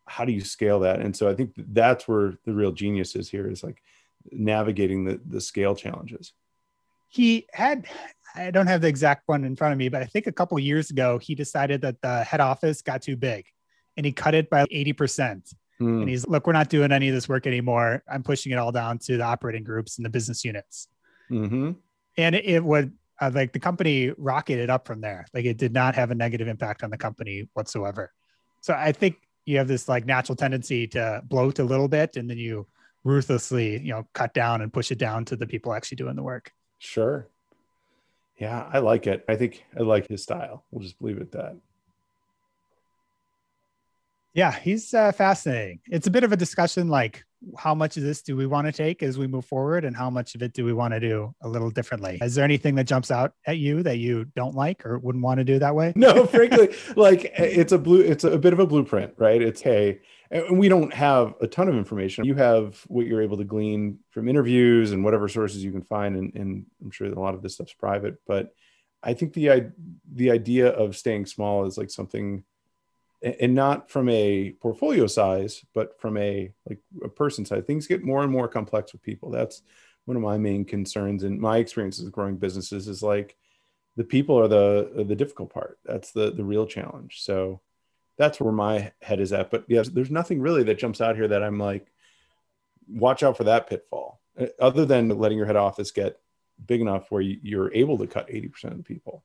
How 0.07 0.25
do 0.25 0.31
you 0.31 0.40
scale 0.40 0.79
that? 0.81 1.01
And 1.01 1.16
so 1.16 1.29
I 1.29 1.35
think 1.35 1.53
that's 1.57 2.07
where 2.07 2.35
the 2.44 2.53
real 2.53 2.70
genius 2.70 3.16
is 3.16 3.29
here 3.29 3.51
is 3.51 3.64
like, 3.64 3.83
navigating 4.30 5.04
the, 5.04 5.20
the 5.26 5.40
scale 5.40 5.74
challenges? 5.74 6.32
He 7.08 7.46
had, 7.52 7.87
I 8.35 8.50
don't 8.50 8.66
have 8.66 8.80
the 8.80 8.88
exact 8.88 9.22
one 9.26 9.44
in 9.44 9.56
front 9.56 9.72
of 9.72 9.78
me, 9.78 9.88
but 9.88 10.02
I 10.02 10.06
think 10.06 10.26
a 10.26 10.32
couple 10.32 10.58
years 10.58 10.90
ago, 10.90 11.18
he 11.18 11.35
decided 11.35 11.82
that 11.82 12.00
the 12.00 12.24
head 12.24 12.40
office 12.40 12.82
got 12.82 13.02
too 13.02 13.16
big 13.16 13.44
and 13.96 14.06
he 14.06 14.12
cut 14.12 14.35
it 14.35 14.48
by 14.48 14.64
80%. 14.66 15.52
Hmm. 15.78 16.00
And 16.00 16.08
he's, 16.08 16.26
look, 16.26 16.46
we're 16.46 16.52
not 16.52 16.68
doing 16.68 16.92
any 16.92 17.08
of 17.08 17.14
this 17.14 17.28
work 17.28 17.46
anymore. 17.46 18.02
I'm 18.11 18.22
pushing 18.22 18.52
it 18.52 18.56
all 18.56 18.72
down 18.72 18.98
to 19.00 19.16
the 19.16 19.24
operating 19.24 19.64
groups 19.64 19.98
and 19.98 20.04
the 20.04 20.11
business 20.11 20.44
units. 20.44 20.88
Mm-hmm. 21.30 21.72
And 22.16 22.35
it, 22.35 22.44
it 22.44 22.64
would, 22.64 22.92
uh, 23.20 23.30
like 23.35 23.52
the 23.52 23.58
company 23.58 24.12
rocketed 24.16 24.70
up 24.70 24.87
from 24.87 25.00
there. 25.00 25.26
Like 25.35 25.44
it 25.44 25.58
did 25.58 25.72
not 25.72 25.94
have 25.94 26.11
a 26.11 26.14
negative 26.14 26.48
impact 26.48 26.82
on 26.82 26.90
the 26.90 26.98
company 26.98 27.48
whatsoever. 27.52 28.12
So 28.62 28.74
I 28.74 28.92
think 28.92 29.16
you 29.44 29.58
have 29.58 29.68
this 29.68 29.88
like 29.88 30.06
natural 30.06 30.37
tendency 30.37 30.87
to 30.88 31.22
bloat 31.24 31.58
a 31.58 31.64
little 31.64 31.88
bit 31.88 32.16
and 32.16 32.28
then 32.28 32.38
you 32.38 32.66
ruthlessly, 33.05 33.81
you 33.81 33.93
know, 33.93 34.07
cut 34.12 34.35
down 34.35 34.62
and 34.62 34.73
push 34.73 34.91
it 34.91 34.99
down 34.99 35.25
to 35.27 35.37
the 35.37 35.47
people 35.47 35.73
actually 35.73 35.97
doing 35.97 36.17
the 36.17 36.23
work. 36.23 36.53
Sure. 36.79 37.29
Yeah, 38.38 38.69
I 38.73 38.79
like 38.79 39.07
it. 39.07 39.25
I 39.29 39.37
think 39.37 39.65
I 39.79 39.83
like 39.83 40.09
his 40.09 40.23
style. 40.23 40.65
We'll 40.71 40.83
just 40.83 41.01
leave 41.01 41.19
it 41.19 41.23
at 41.23 41.33
that. 41.33 41.57
Yeah, 44.35 44.53
he's 44.53 44.95
uh, 44.95 45.12
fascinating. 45.12 45.81
It's 45.91 46.07
a 46.07 46.11
bit 46.11 46.25
of 46.25 46.33
a 46.33 46.37
discussion 46.37 46.88
like 46.88 47.25
how 47.59 47.75
much 47.75 47.97
of 47.97 48.03
this 48.03 48.23
do 48.23 48.37
we 48.37 48.47
want 48.47 48.67
to 48.67 48.73
take 48.73 49.03
as 49.03 49.19
we 49.19 49.27
move 49.27 49.45
forward 49.45 49.85
and 49.85 49.97
how 49.97 50.09
much 50.09 50.35
of 50.35 50.43
it 50.43 50.53
do 50.53 50.65
we 50.65 50.73
want 50.73 50.95
to 50.95 51.01
do 51.01 51.35
a 51.43 51.49
little 51.49 51.71
differently? 51.71 52.19
Is 52.23 52.35
there 52.35 52.45
anything 52.45 52.75
that 52.77 52.85
jumps 52.85 53.11
out 53.11 53.33
at 53.47 53.59
you 53.59 53.83
that 53.83 53.99
you 53.99 54.27
don't 54.37 54.55
like 54.55 54.87
or 54.87 54.99
wouldn't 54.99 55.25
want 55.25 55.38
to 55.38 55.45
do 55.45 55.59
that 55.59 55.75
way? 55.75 55.93
No, 55.97 56.27
frankly, 56.27 56.75
like 56.97 57.33
it's 57.37 57.73
a 57.73 57.79
blue 57.79 58.01
it's 58.01 58.25
a 58.25 58.38
bit 58.38 58.53
of 58.53 58.59
a 58.59 58.67
blueprint, 58.67 59.15
right? 59.19 59.43
It's 59.43 59.61
hey, 59.61 60.01
and 60.33 60.59
we 60.59 60.68
don't 60.68 60.92
have 60.95 61.35
a 61.40 61.47
ton 61.47 61.68
of 61.68 61.75
information. 61.75 62.25
You 62.25 62.35
have 62.35 62.83
what 62.88 63.07
you're 63.07 63.23
able 63.23 63.37
to 63.37 63.45
glean 63.45 63.99
from 64.11 64.29
interviews 64.29 64.92
and 64.92 65.05
whatever 65.05 65.29
sources 65.29 65.62
you 65.62 65.71
can 65.71 65.83
find 65.83 66.16
and, 66.16 66.35
and 66.35 66.66
I'm 66.83 66.90
sure 66.90 67.09
that 67.09 67.18
a 67.18 67.21
lot 67.21 67.35
of 67.35 67.42
this 67.42 67.55
stuff's 67.55 67.75
private, 67.75 68.16
but 68.27 68.55
I 69.03 69.14
think 69.14 69.35
the 69.35 69.73
the 70.12 70.31
idea 70.31 70.68
of 70.68 70.97
staying 70.97 71.27
small 71.27 71.66
is 71.66 71.77
like 71.77 71.90
something 71.90 72.45
and 73.23 73.55
not 73.55 73.90
from 73.90 74.09
a 74.09 74.55
portfolio 74.61 75.07
size 75.07 75.64
but 75.75 76.01
from 76.01 76.16
a 76.16 76.53
like 76.68 76.79
a 77.05 77.09
person 77.09 77.45
side. 77.45 77.66
things 77.66 77.87
get 77.87 78.05
more 78.05 78.23
and 78.23 78.33
more 78.33 78.49
complex 78.49 78.92
with 78.92 79.03
people 79.03 79.31
that's 79.31 79.62
one 80.05 80.16
of 80.16 80.23
my 80.23 80.38
main 80.38 80.64
concerns 80.64 81.23
and 81.23 81.40
my 81.40 81.59
experiences 81.59 82.05
with 82.05 82.12
growing 82.12 82.37
businesses 82.37 82.88
is 82.88 83.03
like 83.03 83.37
the 83.97 84.05
people 84.05 84.38
are 84.38 84.49
the 84.49 84.92
are 84.99 85.05
the 85.05 85.14
difficult 85.14 85.53
part 85.53 85.79
that's 85.85 86.11
the 86.12 86.33
the 86.33 86.45
real 86.45 86.66
challenge 86.66 87.23
so 87.23 87.61
that's 88.18 88.40
where 88.40 88.53
my 88.53 88.92
head 89.01 89.20
is 89.20 89.33
at 89.33 89.51
but 89.51 89.64
yes 89.68 89.88
there's 89.88 90.11
nothing 90.11 90.40
really 90.40 90.62
that 90.62 90.79
jumps 90.79 91.01
out 91.01 91.16
here 91.16 91.29
that 91.29 91.42
i'm 91.42 91.59
like 91.59 91.87
watch 92.88 93.22
out 93.22 93.37
for 93.37 93.44
that 93.44 93.68
pitfall 93.68 94.20
uh, 94.38 94.46
other 94.61 94.85
than 94.85 95.09
letting 95.09 95.38
your 95.38 95.46
head 95.46 95.57
office 95.57 95.90
get 95.90 96.18
big 96.66 96.81
enough 96.81 97.11
where 97.11 97.22
you're 97.22 97.72
able 97.75 97.98
to 97.98 98.07
cut 98.07 98.29
80% 98.29 98.64
of 98.64 98.77
the 98.77 98.83
people 98.83 99.25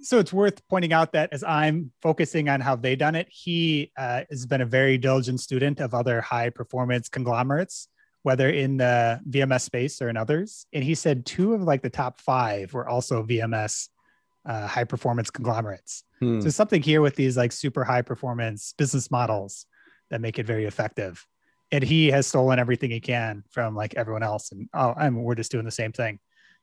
so 0.00 0.18
it's 0.18 0.32
worth 0.32 0.66
pointing 0.68 0.92
out 0.92 1.12
that 1.12 1.30
as 1.32 1.42
I'm 1.42 1.90
focusing 2.02 2.48
on 2.48 2.60
how 2.60 2.76
they 2.76 2.96
done 2.96 3.14
it, 3.14 3.28
he 3.30 3.92
uh, 3.96 4.22
has 4.30 4.46
been 4.46 4.60
a 4.60 4.66
very 4.66 4.98
diligent 4.98 5.40
student 5.40 5.80
of 5.80 5.94
other 5.94 6.20
high 6.20 6.50
performance 6.50 7.08
conglomerates, 7.08 7.88
whether 8.22 8.48
in 8.48 8.76
the 8.76 9.20
VMS 9.28 9.62
space 9.62 10.02
or 10.02 10.08
in 10.08 10.16
others. 10.16 10.66
And 10.72 10.84
he 10.84 10.94
said 10.94 11.26
two 11.26 11.54
of 11.54 11.62
like 11.62 11.82
the 11.82 11.90
top 11.90 12.20
five 12.20 12.72
were 12.74 12.88
also 12.88 13.22
VMS 13.22 13.88
uh, 14.44 14.66
high 14.66 14.84
performance 14.84 15.30
conglomerates. 15.30 16.04
Hmm. 16.20 16.40
So 16.40 16.48
something 16.50 16.82
here 16.82 17.00
with 17.00 17.16
these 17.16 17.36
like 17.36 17.52
super 17.52 17.84
high 17.84 18.02
performance 18.02 18.74
business 18.76 19.10
models 19.10 19.66
that 20.10 20.20
make 20.20 20.38
it 20.38 20.46
very 20.46 20.64
effective. 20.64 21.26
And 21.72 21.82
he 21.82 22.10
has 22.12 22.26
stolen 22.26 22.58
everything 22.58 22.90
he 22.90 23.00
can 23.00 23.42
from 23.50 23.74
like 23.74 23.94
everyone 23.94 24.22
else. 24.22 24.52
And 24.52 24.68
oh, 24.72 24.94
I'm, 24.96 25.22
we're 25.22 25.34
just 25.34 25.50
doing 25.50 25.64
the 25.64 25.70
same 25.70 25.92
thing 25.92 26.20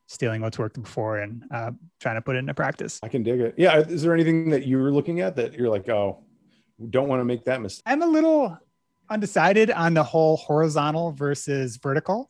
stealing 0.07 0.41
what's 0.41 0.59
worked 0.59 0.81
before 0.81 1.19
and 1.19 1.43
uh, 1.51 1.71
trying 1.99 2.15
to 2.15 2.21
put 2.21 2.35
it 2.35 2.39
into 2.39 2.53
practice. 2.53 2.99
I 3.03 3.07
can 3.07 3.23
dig 3.23 3.39
it. 3.39 3.55
Yeah. 3.57 3.79
Is 3.79 4.01
there 4.01 4.13
anything 4.13 4.49
that 4.49 4.67
you're 4.67 4.91
looking 4.91 5.21
at 5.21 5.35
that 5.37 5.53
you're 5.53 5.69
like, 5.69 5.87
oh, 5.89 6.23
don't 6.89 7.07
want 7.07 7.21
to 7.21 7.25
make 7.25 7.45
that 7.45 7.61
mistake? 7.61 7.83
I'm 7.85 8.01
a 8.01 8.07
little 8.07 8.57
undecided 9.09 9.71
on 9.71 9.93
the 9.93 10.03
whole 10.03 10.37
horizontal 10.37 11.11
versus 11.11 11.77
vertical. 11.77 12.29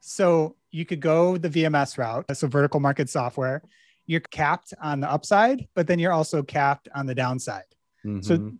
So 0.00 0.56
you 0.70 0.84
could 0.84 1.00
go 1.00 1.36
the 1.36 1.48
VMS 1.48 1.98
route, 1.98 2.24
so 2.36 2.46
vertical 2.46 2.80
market 2.80 3.08
software. 3.08 3.62
You're 4.06 4.20
capped 4.20 4.74
on 4.82 5.00
the 5.00 5.10
upside, 5.10 5.66
but 5.74 5.86
then 5.86 5.98
you're 5.98 6.12
also 6.12 6.42
capped 6.42 6.88
on 6.94 7.06
the 7.06 7.14
downside. 7.14 7.62
Mm-hmm. 8.04 8.20
So 8.22 8.52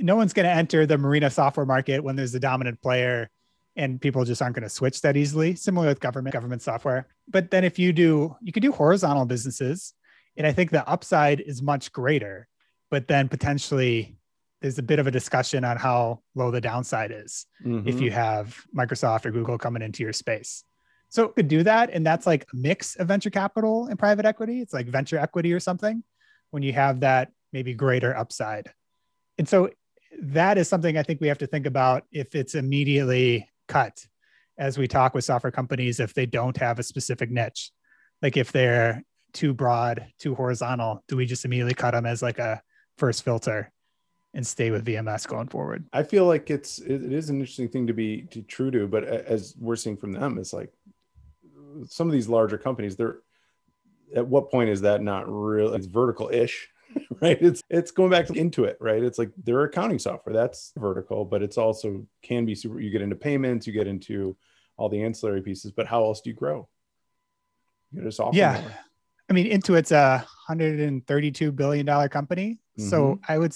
no 0.00 0.16
one's 0.16 0.32
going 0.32 0.46
to 0.46 0.52
enter 0.52 0.86
the 0.86 0.98
marina 0.98 1.30
software 1.30 1.66
market 1.66 2.02
when 2.02 2.16
there's 2.16 2.34
a 2.34 2.40
dominant 2.40 2.80
player 2.80 3.28
and 3.76 4.00
people 4.00 4.24
just 4.24 4.42
aren't 4.42 4.54
going 4.54 4.64
to 4.64 4.68
switch 4.68 5.00
that 5.02 5.16
easily. 5.16 5.54
Similar 5.54 5.88
with 5.88 6.00
government 6.00 6.32
government 6.32 6.62
software. 6.62 7.06
But 7.28 7.50
then 7.50 7.64
if 7.64 7.78
you 7.78 7.92
do, 7.92 8.36
you 8.40 8.52
could 8.52 8.62
do 8.62 8.72
horizontal 8.72 9.26
businesses, 9.26 9.94
and 10.36 10.46
I 10.46 10.52
think 10.52 10.70
the 10.70 10.86
upside 10.88 11.40
is 11.40 11.62
much 11.62 11.92
greater. 11.92 12.46
But 12.90 13.06
then 13.06 13.28
potentially 13.28 14.16
there's 14.60 14.78
a 14.78 14.82
bit 14.82 14.98
of 14.98 15.06
a 15.06 15.10
discussion 15.10 15.64
on 15.64 15.76
how 15.76 16.20
low 16.34 16.50
the 16.50 16.60
downside 16.60 17.12
is 17.12 17.46
mm-hmm. 17.64 17.88
if 17.88 18.00
you 18.00 18.10
have 18.10 18.56
Microsoft 18.76 19.24
or 19.24 19.30
Google 19.30 19.58
coming 19.58 19.82
into 19.82 20.02
your 20.02 20.12
space. 20.12 20.64
So 21.10 21.24
it 21.24 21.34
could 21.34 21.48
do 21.48 21.62
that, 21.64 21.90
and 21.92 22.06
that's 22.06 22.26
like 22.26 22.46
a 22.52 22.56
mix 22.56 22.96
of 22.96 23.08
venture 23.08 23.30
capital 23.30 23.86
and 23.86 23.98
private 23.98 24.24
equity. 24.24 24.60
It's 24.60 24.72
like 24.72 24.86
venture 24.86 25.18
equity 25.18 25.52
or 25.52 25.60
something 25.60 26.02
when 26.50 26.62
you 26.62 26.72
have 26.72 27.00
that 27.00 27.32
maybe 27.52 27.74
greater 27.74 28.16
upside. 28.16 28.72
And 29.36 29.48
so 29.48 29.70
that 30.22 30.58
is 30.58 30.68
something 30.68 30.96
I 30.96 31.02
think 31.02 31.20
we 31.20 31.28
have 31.28 31.38
to 31.38 31.46
think 31.46 31.66
about 31.66 32.04
if 32.12 32.34
it's 32.34 32.54
immediately 32.54 33.48
cut 33.68 34.06
as 34.58 34.76
we 34.76 34.86
talk 34.86 35.14
with 35.14 35.24
software 35.24 35.50
companies 35.50 35.98
if 36.00 36.14
they 36.14 36.26
don't 36.26 36.56
have 36.56 36.78
a 36.78 36.82
specific 36.82 37.30
niche 37.30 37.72
like 38.22 38.36
if 38.36 38.52
they're 38.52 39.02
too 39.32 39.54
broad 39.54 40.06
too 40.18 40.34
horizontal 40.34 41.02
do 41.08 41.16
we 41.16 41.24
just 41.24 41.44
immediately 41.44 41.74
cut 41.74 41.92
them 41.92 42.06
as 42.06 42.22
like 42.22 42.38
a 42.38 42.60
first 42.98 43.24
filter 43.24 43.72
and 44.34 44.46
stay 44.46 44.70
with 44.70 44.84
vms 44.84 45.26
going 45.26 45.48
forward 45.48 45.84
i 45.92 46.02
feel 46.02 46.26
like 46.26 46.50
it's 46.50 46.78
it 46.80 47.12
is 47.12 47.30
an 47.30 47.36
interesting 47.36 47.68
thing 47.68 47.86
to 47.86 47.94
be 47.94 48.22
to 48.22 48.42
true 48.42 48.70
to 48.70 48.86
but 48.86 49.04
as 49.04 49.54
we're 49.58 49.76
seeing 49.76 49.96
from 49.96 50.12
them 50.12 50.36
it's 50.36 50.52
like 50.52 50.72
some 51.88 52.06
of 52.06 52.12
these 52.12 52.28
larger 52.28 52.58
companies 52.58 52.96
they're 52.96 53.18
at 54.14 54.26
what 54.26 54.50
point 54.50 54.68
is 54.68 54.80
that 54.80 55.02
not 55.02 55.24
real 55.28 55.74
it's 55.74 55.86
vertical 55.86 56.28
ish 56.30 56.68
right? 57.20 57.38
It's 57.40 57.62
it's 57.68 57.90
going 57.90 58.10
back 58.10 58.26
to 58.26 58.32
Intuit, 58.32 58.76
right? 58.80 59.02
It's 59.02 59.18
like 59.18 59.30
their 59.44 59.62
accounting 59.64 59.98
software 59.98 60.34
that's 60.34 60.72
vertical, 60.76 61.24
but 61.24 61.42
it's 61.42 61.58
also 61.58 62.06
can 62.22 62.44
be 62.44 62.54
super. 62.54 62.80
You 62.80 62.90
get 62.90 63.02
into 63.02 63.16
payments, 63.16 63.66
you 63.66 63.72
get 63.72 63.86
into 63.86 64.36
all 64.76 64.88
the 64.88 65.02
ancillary 65.02 65.42
pieces, 65.42 65.72
but 65.72 65.86
how 65.86 66.04
else 66.04 66.20
do 66.20 66.30
you 66.30 66.36
grow? 66.36 66.68
You 67.92 68.02
just 68.02 68.20
offer 68.20 68.36
yeah. 68.36 68.60
More. 68.60 68.72
I 69.28 69.32
mean, 69.32 69.50
Intuit's 69.50 69.92
a 69.92 70.26
hundred 70.46 70.80
and 70.80 71.06
thirty-two 71.06 71.52
billion 71.52 71.86
dollar 71.86 72.08
company, 72.08 72.58
mm-hmm. 72.78 72.88
so 72.88 73.20
I 73.28 73.38
would. 73.38 73.54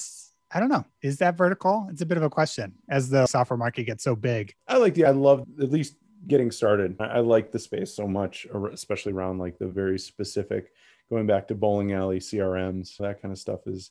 I 0.52 0.60
don't 0.60 0.68
know. 0.68 0.84
Is 1.02 1.16
that 1.18 1.36
vertical? 1.36 1.88
It's 1.90 2.02
a 2.02 2.06
bit 2.06 2.16
of 2.16 2.22
a 2.22 2.30
question 2.30 2.74
as 2.88 3.08
the 3.08 3.26
software 3.26 3.56
market 3.56 3.84
gets 3.84 4.04
so 4.04 4.14
big. 4.14 4.54
I 4.68 4.76
like 4.76 4.94
the. 4.94 5.06
I 5.06 5.10
love 5.10 5.44
at 5.60 5.70
least 5.70 5.96
getting 6.26 6.50
started. 6.50 6.96
I, 7.00 7.04
I 7.04 7.18
like 7.20 7.52
the 7.52 7.58
space 7.58 7.94
so 7.94 8.06
much, 8.06 8.46
especially 8.72 9.12
around 9.12 9.38
like 9.38 9.58
the 9.58 9.68
very 9.68 9.98
specific 9.98 10.72
going 11.10 11.26
back 11.26 11.48
to 11.48 11.54
bowling 11.54 11.92
alley 11.92 12.18
crms 12.18 12.96
that 12.98 13.20
kind 13.20 13.32
of 13.32 13.38
stuff 13.38 13.60
is 13.66 13.90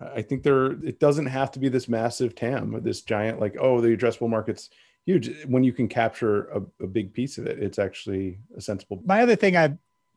i 0.00 0.22
think 0.22 0.42
there 0.42 0.72
it 0.84 0.98
doesn't 0.98 1.26
have 1.26 1.50
to 1.50 1.58
be 1.58 1.68
this 1.68 1.88
massive 1.88 2.34
tam 2.34 2.80
this 2.82 3.02
giant 3.02 3.40
like 3.40 3.56
oh 3.60 3.80
the 3.80 3.96
addressable 3.96 4.28
market's 4.28 4.70
huge 5.06 5.44
when 5.46 5.64
you 5.64 5.72
can 5.72 5.88
capture 5.88 6.48
a, 6.48 6.62
a 6.82 6.86
big 6.86 7.12
piece 7.12 7.38
of 7.38 7.46
it 7.46 7.62
it's 7.62 7.78
actually 7.78 8.38
a 8.56 8.60
sensible 8.60 9.00
my 9.04 9.22
other 9.22 9.36
thing 9.36 9.56
i 9.56 9.72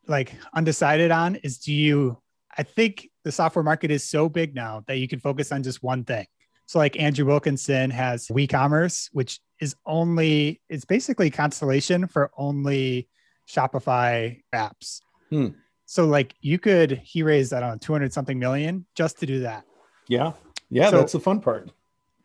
like 0.08 0.34
undecided 0.53 1.12
on 1.12 1.36
is 1.38 1.58
do 1.60 1.73
you 1.73 2.17
i 2.58 2.63
think 2.63 3.10
the 3.23 3.32
software 3.32 3.63
market 3.63 3.91
is 3.91 4.03
so 4.03 4.27
big 4.27 4.53
now 4.53 4.84
that 4.88 4.97
you 4.97 5.08
can 5.08 5.19
focus 5.19 5.51
on 5.51 5.63
just 5.63 5.84
one 5.84 6.03
thing 6.03 6.25
so 6.65 6.80
like 6.80 6.99
andrew 6.99 7.26
wilkinson 7.26 7.89
has 7.89 8.28
WeCommerce 8.28 9.10
which 9.13 9.39
is 9.60 9.76
only 9.86 10.62
it's 10.69 10.86
basically 10.86 11.30
constellation 11.30 12.08
for 12.08 12.32
only 12.38 13.08
shopify 13.47 14.41
apps 14.54 15.02
hmm. 15.30 15.49
So 15.93 16.06
like 16.06 16.34
you 16.41 16.58
could 16.58 17.02
he 17.04 17.21
raised 17.21 17.54
I 17.54 17.60
don't 17.60 17.69
know 17.73 17.78
200 17.78 18.12
something 18.12 18.39
million 18.39 18.86
just 18.95 19.19
to 19.19 19.28
do 19.28 19.41
that. 19.41 19.63
Yeah. 20.08 20.34
Yeah, 20.71 20.89
so, 20.89 20.97
that's 20.97 21.12
the 21.12 21.19
fun 21.19 21.39
part. 21.39 21.71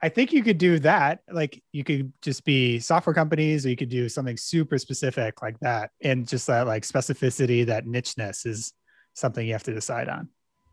I 0.01 0.09
think 0.09 0.33
you 0.33 0.43
could 0.43 0.57
do 0.57 0.79
that. 0.79 1.21
Like 1.31 1.63
you 1.71 1.85
could 1.85 2.11
just 2.23 2.47
be 2.47 2.79
software 2.79 3.13
companies, 3.13 3.67
or 3.67 3.69
you 3.69 3.77
could 3.77 3.91
do 3.91 4.09
something 4.09 4.39
super 4.39 4.79
specific 4.79 5.43
like 5.43 5.61
that. 5.61 5.91
And 6.01 6.27
just 6.27 6.47
that 6.47 6.67
like 6.67 6.85
specificity, 6.85 7.67
that 7.67 7.85
nicheness 7.85 8.47
is 8.47 8.73
something 9.13 9.47
you 9.47 9.53
have 9.53 9.65
to 9.65 9.75
decide 9.75 10.09
on. 10.09 10.31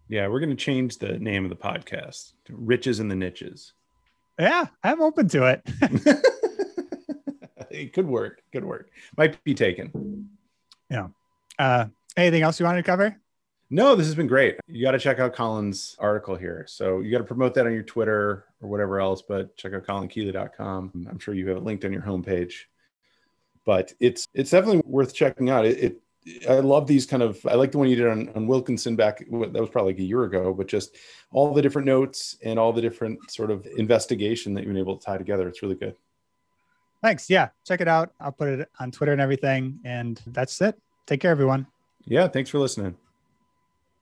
Yeah, 0.08 0.28
we're 0.28 0.39
going 0.39 0.52
to 0.52 0.56
change 0.56 0.98
the 0.98 1.18
name 1.18 1.46
of 1.46 1.50
the 1.50 1.56
podcast 1.56 2.34
to 2.46 2.56
Riches 2.56 3.00
in 3.00 3.08
the 3.08 3.15
Niches. 3.15 3.74
Yeah, 4.38 4.65
I'm 4.84 5.02
open 5.02 5.28
to 5.30 5.46
it. 5.48 5.62
it 7.72 7.94
could 7.94 8.06
work. 8.06 8.44
Could 8.52 8.65
work. 8.65 8.91
Might 9.18 9.44
be 9.44 9.56
taken. 9.56 10.30
Yeah. 10.91 11.08
Uh, 11.58 11.88
anything 12.15 12.44
else 12.44 12.60
you 12.60 12.65
wanted 12.65 12.84
to 12.84 12.86
cover? 12.86 13.20
No, 13.72 13.96
this 13.96 14.06
has 14.06 14.13
been 14.13 14.28
great. 14.28 14.60
You 14.68 14.84
got 14.84 14.91
to 14.91 15.00
check 15.00 15.18
out 15.18 15.34
Colin's 15.34 15.96
article 15.98 16.36
here. 16.36 16.65
So 16.70 17.00
you 17.00 17.12
got 17.12 17.18
to 17.18 17.24
promote 17.24 17.56
that 17.56 17.65
on 17.65 17.74
your 17.74 17.82
Twitter 17.82 18.46
or 18.62 18.70
whatever 18.70 19.00
else, 19.00 19.24
but 19.28 19.58
check 19.58 19.74
out 19.74 19.88
colinkeeley.com. 19.88 21.08
I'm 21.10 21.20
sure 21.20 21.34
you 21.34 21.48
have 21.48 21.58
it 21.58 21.63
linked 21.63 21.84
on 21.84 21.91
your 21.91 22.04
homepage. 22.04 22.54
But 23.65 23.94
it's 24.00 24.28
it's 24.36 24.52
definitely 24.52 24.84
worth 24.86 25.15
checking 25.15 25.50
out. 25.50 25.65
It, 25.65 25.80
it 25.80 26.02
I 26.49 26.55
love 26.55 26.88
these 26.88 27.05
kind 27.05 27.21
of. 27.21 27.45
I 27.45 27.53
like 27.53 27.71
the 27.71 27.77
one 27.77 27.88
you 27.88 27.95
did 27.95 28.07
on, 28.07 28.29
on 28.35 28.47
Wilkinson 28.47 28.95
back. 28.95 29.19
That 29.19 29.53
was 29.53 29.69
probably 29.69 29.93
like 29.93 29.99
a 29.99 30.03
year 30.03 30.23
ago, 30.23 30.53
but 30.53 30.67
just 30.67 30.95
all 31.31 31.53
the 31.53 31.61
different 31.61 31.85
notes 31.85 32.38
and 32.43 32.57
all 32.57 32.73
the 32.73 32.81
different 32.81 33.29
sort 33.29 33.51
of 33.51 33.65
investigation 33.77 34.53
that 34.55 34.61
you've 34.61 34.73
been 34.73 34.77
able 34.77 34.97
to 34.97 35.05
tie 35.05 35.17
together. 35.17 35.47
It's 35.47 35.61
really 35.61 35.75
good. 35.75 35.95
Thanks. 37.03 37.29
Yeah, 37.29 37.49
check 37.63 37.81
it 37.81 37.88
out. 37.88 38.13
I'll 38.19 38.31
put 38.31 38.47
it 38.47 38.69
on 38.79 38.89
Twitter 38.89 39.11
and 39.11 39.21
everything. 39.21 39.79
And 39.83 40.19
that's 40.27 40.59
it. 40.61 40.79
Take 41.05 41.19
care, 41.19 41.29
everyone. 41.29 41.67
Yeah. 42.05 42.27
Thanks 42.27 42.49
for 42.49 42.57
listening. 42.57 42.95